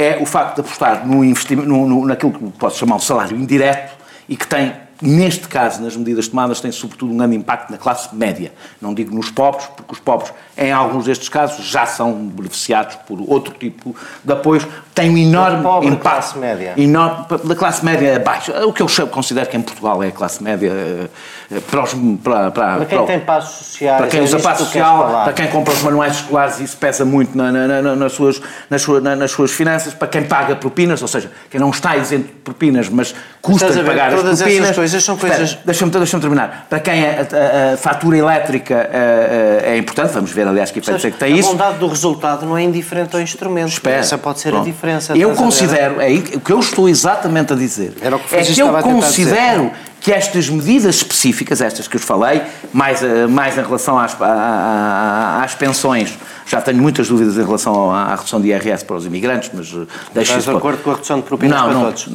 [0.02, 3.38] é o facto de apostar no investimento, no, no, naquilo que posso chamar de salário
[3.38, 3.94] indireto
[4.28, 8.14] e que tem neste caso, nas medidas tomadas, tem sobretudo um grande impacto na classe
[8.16, 8.54] média.
[8.82, 13.20] Não digo nos pobres, porque os pobres, em alguns destes casos, já são beneficiados por
[13.28, 14.68] outro tipo de apoios.
[14.94, 16.04] Tem um enorme pobre, impacto.
[16.04, 16.74] classe média.
[16.78, 18.66] Enorme, da classe média baixa.
[18.66, 21.94] O que eu considero que em Portugal é a classe média eh, para, os,
[22.24, 23.98] para, para, para quem para, tem passos sociais.
[23.98, 27.38] Para quem é usa passo social, para quem compra os manuais escolares, isso pesa muito
[27.38, 29.94] na, na, na, nas, suas, nas, suas, nas suas finanças.
[29.94, 34.14] Para quem paga propinas, ou seja, quem não está isento de propinas, mas custa pagar
[34.14, 35.58] as propinas coisas são coisas.
[35.66, 36.68] Deixa-me deixa terminar.
[36.70, 41.06] Para quem a, a, a fatura elétrica a, é importante, vamos ver, aliás, que efeitos
[41.06, 41.50] é que tem isso.
[41.50, 43.70] A bondade do resultado não é indiferente ao instrumento.
[43.70, 43.98] Espera.
[43.98, 44.64] Essa pode ser Pronto.
[44.64, 45.18] a diferença.
[45.18, 48.62] Eu considero, é o que eu estou exatamente a dizer, Era o que é que
[48.62, 52.42] eu considero que estas medidas específicas, estas que eu falei,
[52.74, 56.18] mais, mais em relação às, às pensões,
[56.52, 59.88] já tenho muitas dúvidas em relação à, redução de IRS para os imigrantes, mas eh,
[60.14, 62.08] deixa Estás de acordo com a redução de propinas não, para não, todos?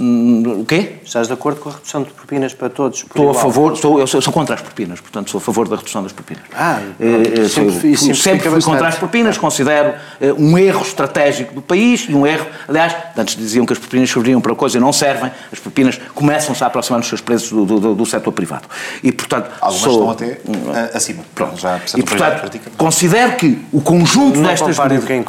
[0.61, 0.97] O quê?
[1.03, 2.99] Estás de acordo com a redução de propinas para todos?
[2.99, 3.39] Estou igual?
[3.39, 6.03] a favor, estou, eu sou, sou, contra as propinas, portanto sou a favor da redução
[6.03, 6.43] das propinas.
[6.55, 11.63] Ah, é, sempre, sempre, sempre fui contra as propinas, considero uh, um erro estratégico do
[11.63, 14.93] país e um erro, aliás, antes diziam que as propinas serviriam para coisa e não
[14.93, 18.69] servem, as propinas começam-se a aproximar nos seus preços do, do, do, setor privado.
[19.03, 21.25] E, portanto, Algumas sou, estão até uh, acima.
[21.35, 21.59] Pronto.
[21.59, 25.29] Já e, portanto, considero que o conjunto não destas medidas.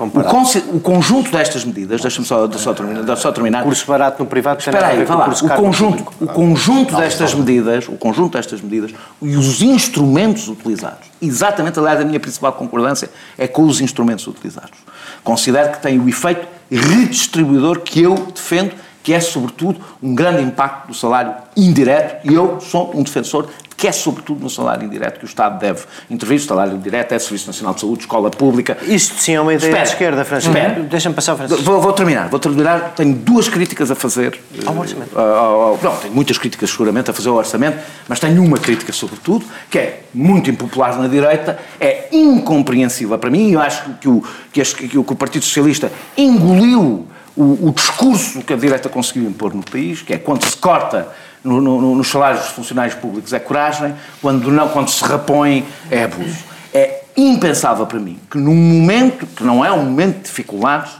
[0.72, 3.64] O, o conjunto destas medidas, deixa-me só, só, terminar, só terminar.
[3.64, 5.30] Curso barato no privado Espera aí, lá.
[5.30, 8.92] O conjunto, o conjunto destas medidas, o conjunto destas medidas
[9.22, 11.08] e os instrumentos utilizados.
[11.22, 14.78] Exatamente, aliás, a minha principal concordância é com os instrumentos utilizados.
[15.24, 18.74] Considero que tem o efeito redistribuidor que eu defendo
[19.08, 23.48] que é, sobretudo, um grande impacto do salário indireto, e eu sou um defensor
[23.78, 26.40] que é sobretudo no salário indireto que o Estado deve intervir.
[26.40, 28.76] O salário indireto é Serviço Nacional de Saúde, Escola Pública.
[28.82, 29.86] Isto sim é uma ideia Espera.
[29.86, 30.56] de esquerda, Francisco.
[30.90, 31.64] Deixa-me passar, Francisco.
[31.64, 32.94] Vou, vou, terminar, vou terminar.
[32.96, 34.40] Tenho duas críticas a fazer.
[34.66, 35.16] Ao orçamento?
[35.16, 38.92] Uh, ao, não, tenho muitas críticas seguramente a fazer ao orçamento, mas tenho uma crítica
[38.92, 44.24] sobretudo, que é muito impopular na direita, é incompreensível para mim, eu acho que o,
[44.52, 49.54] que, este, que o Partido Socialista engoliu o, o discurso que a direita conseguiu impor
[49.54, 51.08] no país, que é quando se corta
[51.48, 56.04] no, no, nos salários dos funcionários públicos é coragem, quando, não, quando se repõe é
[56.04, 56.38] abuso.
[56.74, 60.92] É impensável para mim que num momento, que não é um momento de dificuldades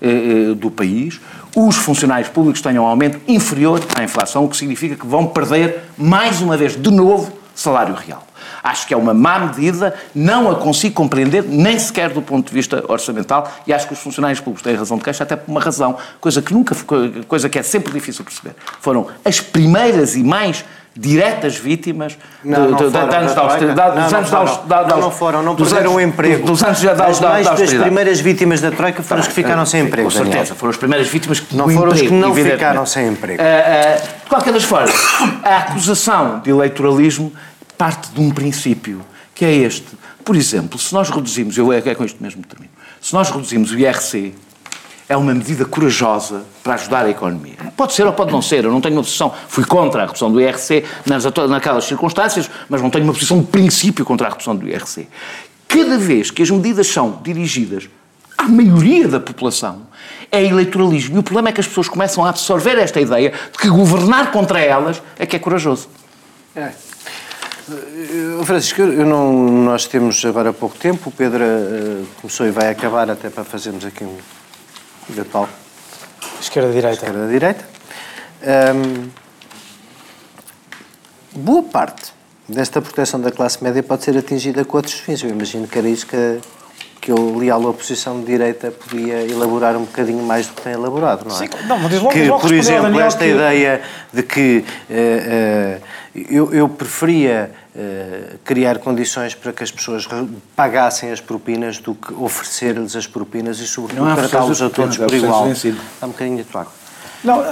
[0.00, 1.20] eh, eh, do país,
[1.54, 5.84] os funcionários públicos tenham um aumento inferior à inflação, o que significa que vão perder,
[5.96, 8.26] mais uma vez, de novo, salário real.
[8.62, 12.54] Acho que é uma má medida, não a consigo compreender, nem sequer do ponto de
[12.54, 15.60] vista orçamental, e acho que os funcionários públicos têm razão de queixa, até por uma
[15.60, 16.74] razão, coisa que nunca,
[17.26, 18.54] coisa que é sempre difícil perceber.
[18.80, 20.64] Foram as primeiras e mais
[20.96, 24.30] diretas vítimas não, de, de, de, anos da austeridade, dos anos
[24.66, 26.46] da Não, não foram, não perderam o emprego.
[26.46, 29.64] Dos anos já da, As mais das primeiras vítimas da Troika foram as que ficaram
[29.64, 30.10] sem emprego.
[30.10, 33.42] Com certeza, foram as primeiras vítimas que não foram as que não ficaram sem emprego.
[33.42, 34.92] Uh, uh, de qualquer das formas,
[35.42, 37.32] a acusação de eleitoralismo
[37.78, 39.00] parte de um princípio,
[39.34, 39.88] que é este.
[40.24, 43.30] Por exemplo, se nós reduzimos, eu é, é com isto mesmo que termino, se nós
[43.30, 44.34] reduzimos o IRC,
[45.12, 47.56] é uma medida corajosa para ajudar a economia.
[47.76, 50.32] Pode ser ou pode não ser, eu não tenho uma posição, fui contra a redução
[50.32, 54.56] do IRC nas, naquelas circunstâncias, mas não tenho uma posição de princípio contra a redução
[54.56, 55.06] do IRC.
[55.68, 57.90] Cada vez que as medidas são dirigidas
[58.38, 59.82] à maioria da população,
[60.30, 61.16] é eleitoralismo.
[61.16, 64.32] E o problema é que as pessoas começam a absorver esta ideia de que governar
[64.32, 65.88] contra elas é que é corajoso.
[66.56, 66.72] É.
[67.70, 69.32] Eh, Francisco, eu não,
[69.64, 73.84] nós temos agora pouco tempo, o Pedro uh, começou e vai acabar até para fazermos
[73.84, 74.16] aqui um
[75.12, 75.48] eventual.
[76.40, 77.06] Esquerda-direita.
[77.06, 77.64] Esquerda-direita.
[78.42, 79.08] Um,
[81.34, 82.12] boa parte
[82.48, 85.22] desta proteção da classe média pode ser atingida com outros fins.
[85.22, 86.38] Eu imagino que era isso que a,
[87.02, 91.26] que eu leal oposição de direita podia elaborar um bocadinho mais do que tem elaborado,
[91.28, 91.38] não é?
[91.38, 93.30] Sim, não, mas logo, que, logo por exemplo, esta que...
[93.30, 93.82] ideia
[94.12, 95.82] de que uh, uh,
[96.14, 100.06] eu, eu preferia uh, criar condições para que as pessoas
[100.54, 105.50] pagassem as propinas do que oferecer-lhes as propinas e, sobretudo, tratá-los a todos por igual.
[105.50, 106.70] Está um bocadinho atuado.
[107.24, 107.42] Não,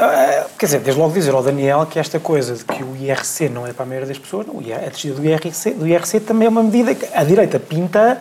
[0.56, 3.66] quer dizer, desde logo dizer ao Daniel que esta coisa de que o IRC não
[3.66, 6.48] é para a maioria das pessoas, não, a descida do IRC, do IRC também é
[6.48, 8.20] uma medida que a direita pinta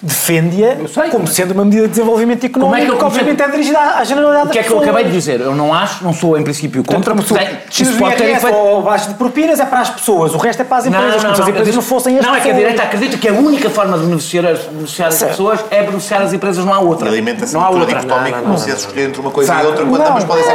[0.00, 0.76] defende-a
[1.10, 4.04] como sendo uma medida de desenvolvimento económico como é que, eu, obviamente é dirigida à,
[4.04, 4.48] generalidade das pessoas.
[4.48, 5.40] O que é que eu acabei de dizer?
[5.40, 8.56] Eu não acho, não sou em princípio contra, porque isso pode ter efeito...
[8.56, 11.16] ou baixo de propinas é para as pessoas, o resto é para as empresas, não,
[11.16, 12.46] não, como se as empresas não fossem as Não, pessoas.
[12.46, 15.60] é que a direita acredita que a única forma de beneficiar as, beneficiar as pessoas
[15.70, 17.08] é beneficiar as empresas, não há outra.
[17.08, 17.86] Alimenta-se não há outra.
[17.86, 20.54] dicotómico, não, não, se escolher entre uma coisa e outra, quando ambas podem ser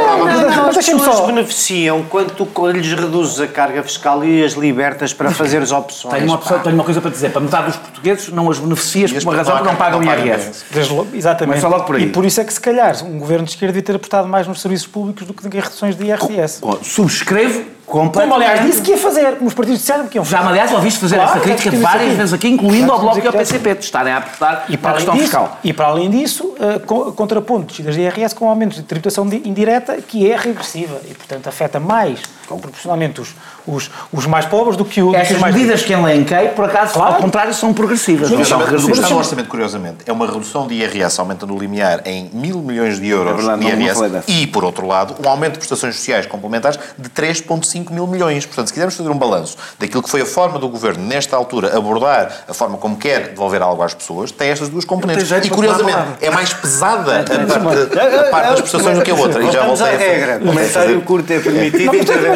[0.64, 5.30] Mas as pessoas beneficiam quando tu lhes reduzes a carga fiscal e as libertas para
[5.30, 6.14] fazer as opções.
[6.14, 9.58] Tenho uma coisa para dizer, para metade dos portugueses não as beneficias por uma razão
[9.58, 10.64] que não pagam IRS.
[11.12, 11.54] Exatamente.
[11.54, 12.04] Mas logo por aí.
[12.04, 14.46] E por isso é que, se calhar, um governo de esquerda devia ter apostado mais
[14.46, 16.60] nos serviços públicos do que em reduções de IRS.
[16.82, 17.64] Subscrevo.
[17.86, 20.42] Como, aliás, disse que ia fazer, como os partidos disseram que iam fazer.
[20.42, 23.32] Já, aliás, ouviste fazer claro, essa crítica várias vezes aqui, incluindo ao Bloco e ao
[23.32, 25.58] PCP, de estarem a apostar e para a questão disso, fiscal.
[25.62, 30.36] E para além disso, uh, contrapontos das IRS com aumentos de tributação indireta, que é
[30.36, 33.34] regressiva e, portanto, afeta mais, proporcionalmente, os,
[33.66, 35.14] os, os mais pobres do que o.
[35.14, 37.14] Essas mais medidas que elenquei, por acaso, claro.
[37.14, 38.30] ao contrário, são progressivas.
[38.30, 42.02] Mas, é uma redução do orçamento, curiosamente, é uma redução de IRS aumentando o limiar
[42.06, 45.52] em mil milhões de euros é verdade, de IRS e, por outro lado, um aumento
[45.52, 48.46] de prestações sociais complementares de 3,5 mil milhões.
[48.46, 51.76] Portanto, se quisermos fazer um balanço daquilo que foi a forma do Governo, nesta altura,
[51.76, 55.30] abordar a forma como quer devolver algo às pessoas, tem estas duas componentes.
[55.30, 59.42] E, curiosamente, é mais pesada a parte, a parte das prestações do que a outra.
[59.42, 60.38] E já voltei a regra.
[60.44, 61.92] Comentário curto é permitido.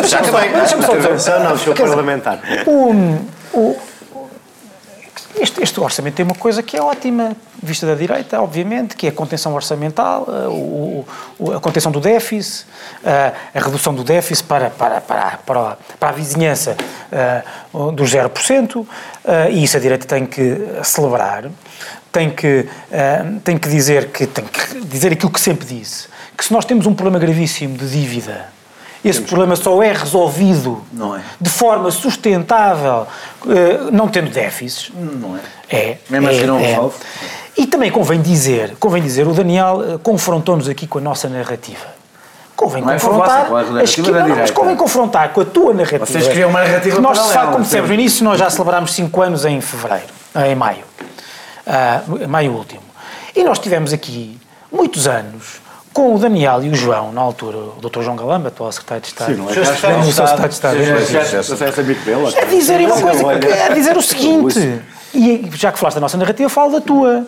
[0.06, 0.50] Já acabei.
[0.50, 1.40] Deixa-me só dizer.
[1.40, 2.40] Não, senhor parlamentar.
[5.40, 9.10] Este, este, orçamento tem uma coisa que é ótima, vista da direita, obviamente, que é
[9.10, 11.06] a contenção orçamental, a, o,
[11.54, 12.66] a contenção do déficit,
[13.04, 16.76] a, a, redução do déficit para, para, para, para, para a vizinhança
[17.94, 18.86] dos 0%, uh,
[19.50, 21.44] e isso a direita tem que celebrar,
[22.10, 26.44] tem que, uh, tem que dizer que tem que dizer aquilo que sempre disse, que
[26.44, 28.57] se nós temos um problema gravíssimo de dívida
[29.04, 30.82] esse problema só é resolvido
[31.16, 31.20] é.
[31.40, 33.06] de forma sustentável,
[33.48, 34.90] eh, não tendo déficits.
[34.94, 35.40] Não é.
[35.70, 35.98] É.
[36.10, 36.66] Mesmo é, assim não é.
[36.66, 36.96] resolve.
[37.56, 41.98] E também convém dizer, convém dizer, o Daniel eh, confrontou-nos aqui com a nossa narrativa.
[42.56, 43.46] Convém não confrontar.
[43.46, 46.04] É vossa, a esquerda, não, mas convém confrontar com a tua narrativa.
[46.04, 49.22] Vocês criam uma narrativa que nós, paralela, como dissemos no início, nós já celebrámos 5
[49.22, 50.08] anos em fevereiro,
[50.44, 50.84] em maio.
[51.64, 52.82] Uh, maio último.
[53.36, 54.36] E nós tivemos aqui
[54.72, 55.60] muitos anos
[55.92, 58.02] com o Daniel e o João, na altura, o Dr.
[58.02, 59.34] João Galamba, atual secretário de Estado.
[59.34, 59.52] Sim, não é?
[59.52, 59.66] Estado.
[59.72, 60.76] Secretário de Estado.
[62.40, 63.24] A dizer uma coisa,
[63.66, 64.82] a dizer o seguinte,
[65.14, 67.26] e já que falaste da nossa narrativa, falo da tua.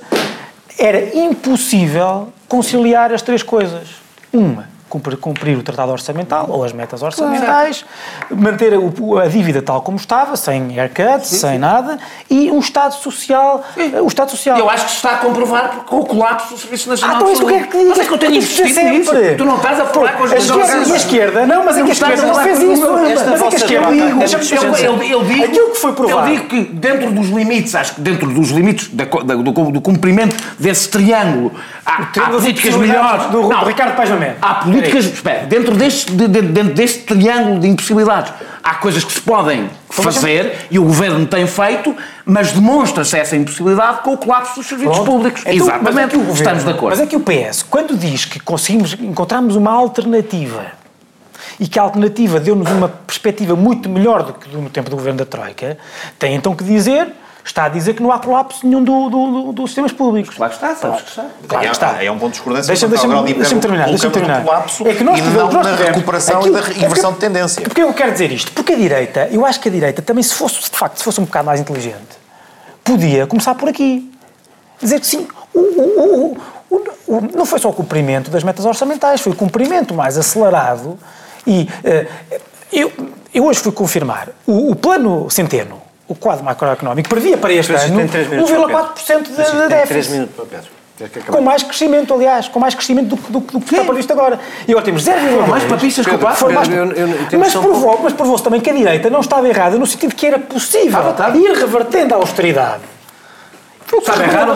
[0.79, 3.89] Era impossível conciliar as três coisas.
[4.33, 7.85] Uma, cumprir, cumprir o tratado orçamental ou as metas orçamentais,
[8.31, 13.65] manter a, a, dívida tal como estava, sem haircut, sem nada, e um Estado social.
[14.03, 14.59] O Estado social.
[14.59, 17.33] Eu acho que se está a comprovar com o colapso do Serviço Nacional ah, então
[17.33, 17.55] de Saúde.
[17.55, 17.89] Ah, então isso o que é que diz?
[17.89, 19.13] Mas é que eu tenho insistido nisso.
[19.39, 20.89] Tu não estás a falar com as pessoas.
[20.89, 21.47] E a esquerda?
[21.47, 22.89] Não, mas é que a esquerda não fez isso.
[22.93, 26.29] Mas é que a esquerda Eu digo aquilo que foi provado.
[26.29, 31.53] Eu digo que dentro dos limites, acho que dentro dos limites do cumprimento desse triângulo,
[31.87, 33.27] há políticas melhores.
[33.27, 34.11] Do Ricardo Paz
[34.43, 39.13] Há políticas políticas, espera, dentro deste, de, dentro deste triângulo de impossibilidades, há coisas que
[39.13, 44.57] se podem fazer e o governo tem feito, mas demonstra-se essa impossibilidade com o colapso
[44.57, 45.11] dos serviços Pronto.
[45.11, 45.43] públicos.
[45.43, 46.97] Então, Exatamente, é governo, estamos de acordo.
[46.97, 50.67] Mas é que o PS, quando diz que conseguimos, encontramos uma alternativa
[51.59, 55.19] e que a alternativa deu-nos uma perspectiva muito melhor do que no tempo do governo
[55.19, 55.77] da Troika,
[56.19, 57.09] tem então que dizer
[57.45, 60.35] está a dizer que não há colapso nenhum do, do, do, dos sistemas públicos.
[60.35, 61.27] Claro que está, sabes que está.
[61.49, 62.03] Claro que está.
[62.03, 62.69] É, é um ponto de discordância.
[62.69, 63.89] Deixa-me deixa deixa terminar.
[63.89, 64.45] Deixa terminar.
[64.45, 67.63] colapso é que nós tivemos, não nós recuperação aquilo, e da inversão é de tendência.
[67.63, 68.53] Porque eu quero dizer isto?
[68.53, 71.21] Porque a direita, eu acho que a direita também, se fosse, de facto, se fosse
[71.21, 72.19] um bocado mais inteligente,
[72.85, 74.11] podia começar por aqui.
[74.81, 76.37] Dizer que sim, o, o,
[76.71, 80.99] o, não foi só o cumprimento das metas orçamentais, foi o cumprimento mais acelerado
[81.47, 82.41] e uh,
[82.73, 82.93] eu,
[83.35, 85.80] eu hoje fui confirmar o, o plano Centeno
[86.11, 90.29] o quadro macroeconómico previa para este ano 1,4% de, de déficit.
[90.51, 90.81] Pedro.
[91.29, 94.39] Com mais crescimento, aliás, com mais crescimento do, do, do que está previsto agora.
[94.69, 95.47] E agora temos 0,2.
[95.47, 96.69] Mais papistas que o mais...
[97.39, 100.39] Mas provou-se mas provou também que a direita não estava errada no sentido que era
[100.39, 101.01] possível
[101.37, 102.83] ir revertendo a austeridade
[104.05, 104.53] Sabe errado,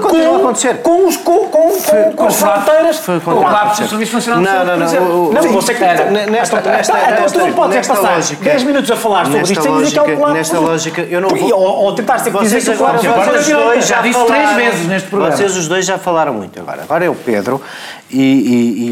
[0.00, 0.74] continua a acontecer.
[0.82, 4.44] Com os com, com, com, com as fronteiras, com o colapso do Serviço Nacional de
[4.46, 8.44] Não, Saúde, não, por não, Não, sim, você que nesta- Então, então, não é lógica-
[8.44, 10.34] 10 minutos a falar sobre isto sem dizer que é o colapso.
[10.34, 14.02] nesta lógica, eu não vou- Ou, tentar sempre dizer que o agora, colapso é já
[14.02, 15.36] disse três vezes neste programa.
[15.36, 16.82] Vocês os dois já falaram muito agora.
[16.82, 17.60] Agora é o Pedro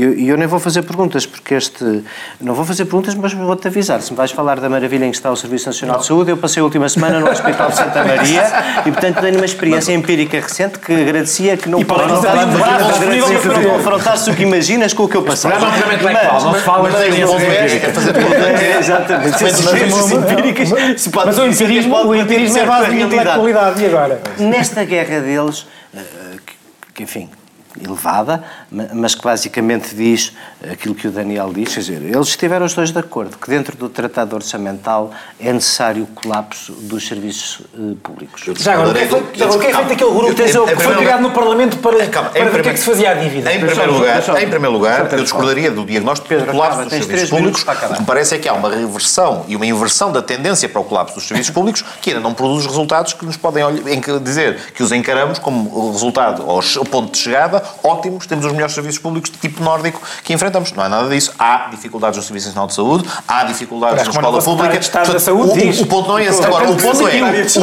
[0.03, 2.03] eu- e eu nem vou fazer perguntas porque este...
[2.40, 4.01] Não vou fazer perguntas, mas vou-te avisar.
[4.01, 6.36] Se me vais falar da maravilha em que está o Serviço Nacional de Saúde, eu
[6.36, 8.43] passei a última semana no Hospital de Santa Maria
[8.86, 13.68] e, portanto, tenho uma experiência empírica recente que agradecia que não E fazer.
[13.68, 15.51] confrontasse o que imaginas com o que eu passei.
[15.51, 19.45] É programa intelectual, não fala Mas de é, experiência é fazer É, Exatamente.
[19.45, 20.68] Experiências empíricas
[21.01, 23.14] se pode Mas o empirismo, pode o empirismo é base realidade.
[23.14, 23.83] intelectualidade.
[23.83, 24.20] E agora?
[24.39, 25.66] Nesta guerra deles,
[25.97, 26.01] eh,
[26.95, 27.28] que, enfim,
[27.81, 30.33] elevada, ma- mas que basicamente diz
[30.70, 33.77] aquilo que o Daniel diz, quer dizer, eles estiveram os dois de acordo que dentro
[33.77, 35.11] do tratado orçamental
[35.41, 38.43] é necessário o colapso dos serviços eh, públicos.
[38.59, 41.20] Já agora, o que é feito, agora, que é feito aquele grupo que foi criado
[41.23, 43.53] no Parlamento para, Calma, para ver o que é primeiro- que se fazia à dívida?
[43.53, 47.31] Em primeiro lugar, em primeiro lugar eu discordaria do diagnóstico do colapso acaba, dos serviços
[47.31, 47.62] públicos.
[47.62, 50.81] O que me parece é que há uma reversão e uma inversão da tendência para
[50.81, 54.01] o colapso dos serviços públicos que ainda não produz resultados que nos podem olh- em
[54.01, 58.75] que dizer que os encaramos como resultado ou ponto de chegada ótimos, temos os melhores
[58.75, 60.73] serviços públicos de tipo nórdico que enfrentamos.
[60.73, 61.33] Não há nada disso.
[61.39, 64.77] Há dificuldades no Serviço Nacional de Saúde, há dificuldades na escola pública.
[64.79, 65.81] Estado da Portanto, Saúde, o- diz.
[65.81, 66.45] o, ponto não é esse.
[66.45, 67.57] Agora, o portanto, ponto é o mix,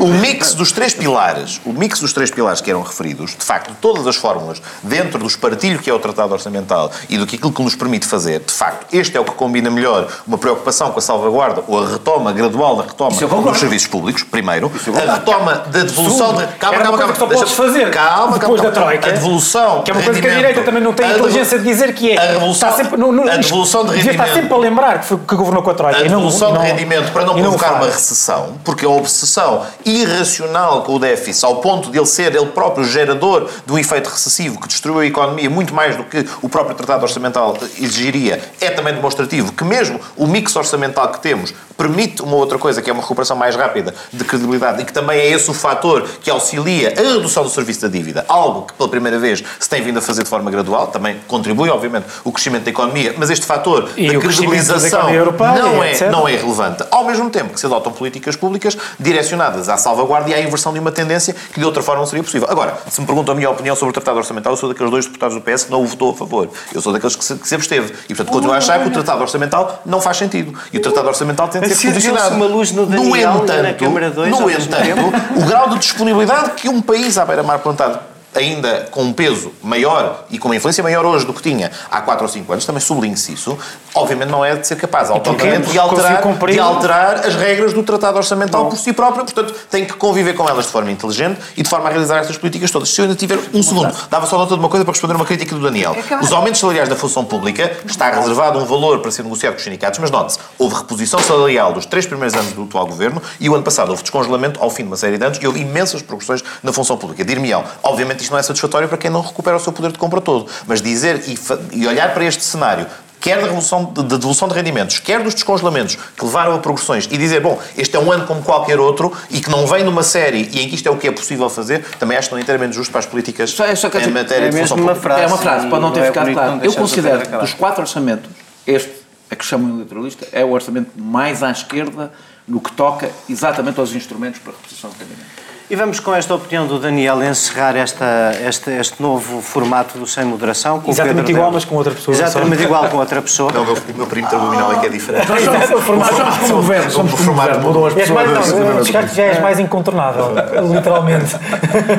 [0.00, 3.74] o mix dos três pilares, o mix dos três pilares que eram referidos, de facto,
[3.80, 7.52] todas as fórmulas dentro do espartilho que é o Tratado Orçamental e do que aquilo
[7.52, 10.98] que nos permite fazer, de facto, este é o que combina melhor uma preocupação com
[10.98, 14.70] a salvaguarda ou a retoma gradual da retoma dos serviços públicos, primeiro,
[15.08, 16.46] a retoma da devolução de.
[16.58, 17.46] Calma, uma calma, calma.
[17.46, 18.91] fazer Calma, calma, calma.
[19.00, 19.08] Troika.
[19.08, 19.82] A devolução.
[19.82, 22.12] Que é uma coisa que a direita também não tem a inteligência de dizer que
[22.12, 22.18] é.
[22.18, 24.28] A revolução, Está sempre, no, no, a devolução de devia rendimento.
[24.28, 25.98] estar sempre a lembrar que, foi, que governou com a Troika.
[25.98, 27.76] A não- devolução não- de rendimento para não provocar faz.
[27.82, 32.46] uma recessão, porque a obsessão irracional com o déficit, ao ponto de ele ser ele
[32.46, 36.48] próprio gerador de um efeito recessivo que destruiu a economia muito mais do que o
[36.48, 42.22] próprio Tratado Orçamental exigiria, é também demonstrativo que mesmo o mix orçamental que temos permite
[42.22, 45.30] uma outra coisa, que é uma recuperação mais rápida de credibilidade e que também é
[45.30, 49.18] esse o fator que auxilia a redução do serviço da dívida, algo que pela primeira
[49.18, 52.70] vez se tem vindo a fazer de forma gradual, também contribui, obviamente, o crescimento da
[52.70, 56.10] economia, mas este fator E da da credibilização economia europeia, não, é, etc.
[56.10, 56.84] não é relevante.
[56.90, 60.78] Ao mesmo tempo que se adotam políticas públicas direcionadas à salvaguarda e à inversão de
[60.78, 62.48] uma tendência que de outra forma não seria possível.
[62.50, 65.06] Agora, se me perguntam a minha opinião sobre o Tratado Orçamental, eu sou daqueles dois
[65.06, 66.48] deputados do PS que não o votou a favor.
[66.74, 67.92] Eu sou daqueles que se, que se absteve.
[68.04, 70.58] E, portanto, continuo a achar que o Tratado Orçamental não faz sentido.
[70.72, 72.36] E o Tratado Orçamental tem de ser Acendeu-se reposicionado.
[72.36, 75.78] uma luz no Daniel e na Câmara dois no ao mesmo entanto, o grau de
[75.78, 80.56] disponibilidade que um país à beira-mar plantado ainda com um peso maior e com uma
[80.56, 83.58] influência maior hoje do que tinha há 4 ou 5 anos, também sublinho-se isso,
[83.94, 88.16] obviamente não é de ser capaz autonomamente de alterar, de alterar as regras do Tratado
[88.16, 91.68] Orçamental por si próprio, portanto tem que conviver com elas de forma inteligente e de
[91.68, 92.88] forma a realizar estas políticas todas.
[92.88, 95.26] Se eu ainda tiver um segundo, dava só nota de uma coisa para responder uma
[95.26, 95.96] crítica do Daniel.
[96.22, 99.64] Os aumentos salariais da função pública está reservado um valor para ser negociado com os
[99.64, 103.54] sindicatos, mas note-se, houve reposição salarial dos três primeiros anos do atual governo e o
[103.54, 106.42] ano passado houve descongelamento ao fim de uma série de anos e houve imensas progressões
[106.62, 107.24] na função pública.
[107.24, 110.20] Dir-me-ão, obviamente isto não é satisfatório para quem não recupera o seu poder de compra
[110.20, 111.38] todo, mas dizer e,
[111.72, 112.86] e olhar para este cenário
[113.22, 117.08] quer da, revolução, de, da devolução de rendimentos, quer dos descongelamentos que levaram a progressões
[117.08, 120.02] e dizer, bom, este é um ano como qualquer outro e que não vem numa
[120.02, 122.40] série e em que isto é o que é possível fazer, também acho que não
[122.40, 124.76] é inteiramente justo para as políticas Só- é só que em matéria é de função
[124.76, 125.22] uma frase.
[125.22, 126.60] É uma frase, para não ter é ficado claro.
[126.64, 128.28] Eu considero que dos quatro orçamentos,
[128.66, 128.90] este,
[129.30, 132.12] a que chamam de eleitoralista, é o orçamento mais à esquerda
[132.48, 135.51] no que toca exatamente aos instrumentos para a reposição de rendimento.
[135.72, 140.22] E vamos com esta opinião do Daniel encerrar esta, este, este novo formato do Sem
[140.22, 140.78] Moderação.
[140.80, 142.14] Com Exatamente Pedro igual, mas com outra pessoa.
[142.14, 143.50] Exatamente igual com outra pessoa.
[143.50, 145.26] Não, o meu, meu perímetro abdominal é que é diferente.
[145.30, 148.52] Nós somos como o governo, somos como o governo, mudam as És mais- pessoas.
[148.60, 150.32] não, Não, descartes já és mais incontornável,
[150.74, 151.36] literalmente.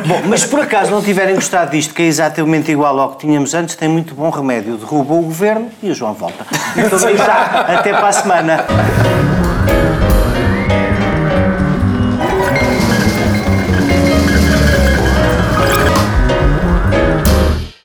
[0.05, 3.26] Bom, mas se por acaso não tiverem gostado disto, que é exatamente igual ao que
[3.26, 4.78] tínhamos antes, tem muito bom remédio.
[4.78, 6.45] Derruba o governo e o João volta.
[6.78, 8.65] Então, já, até para a semana.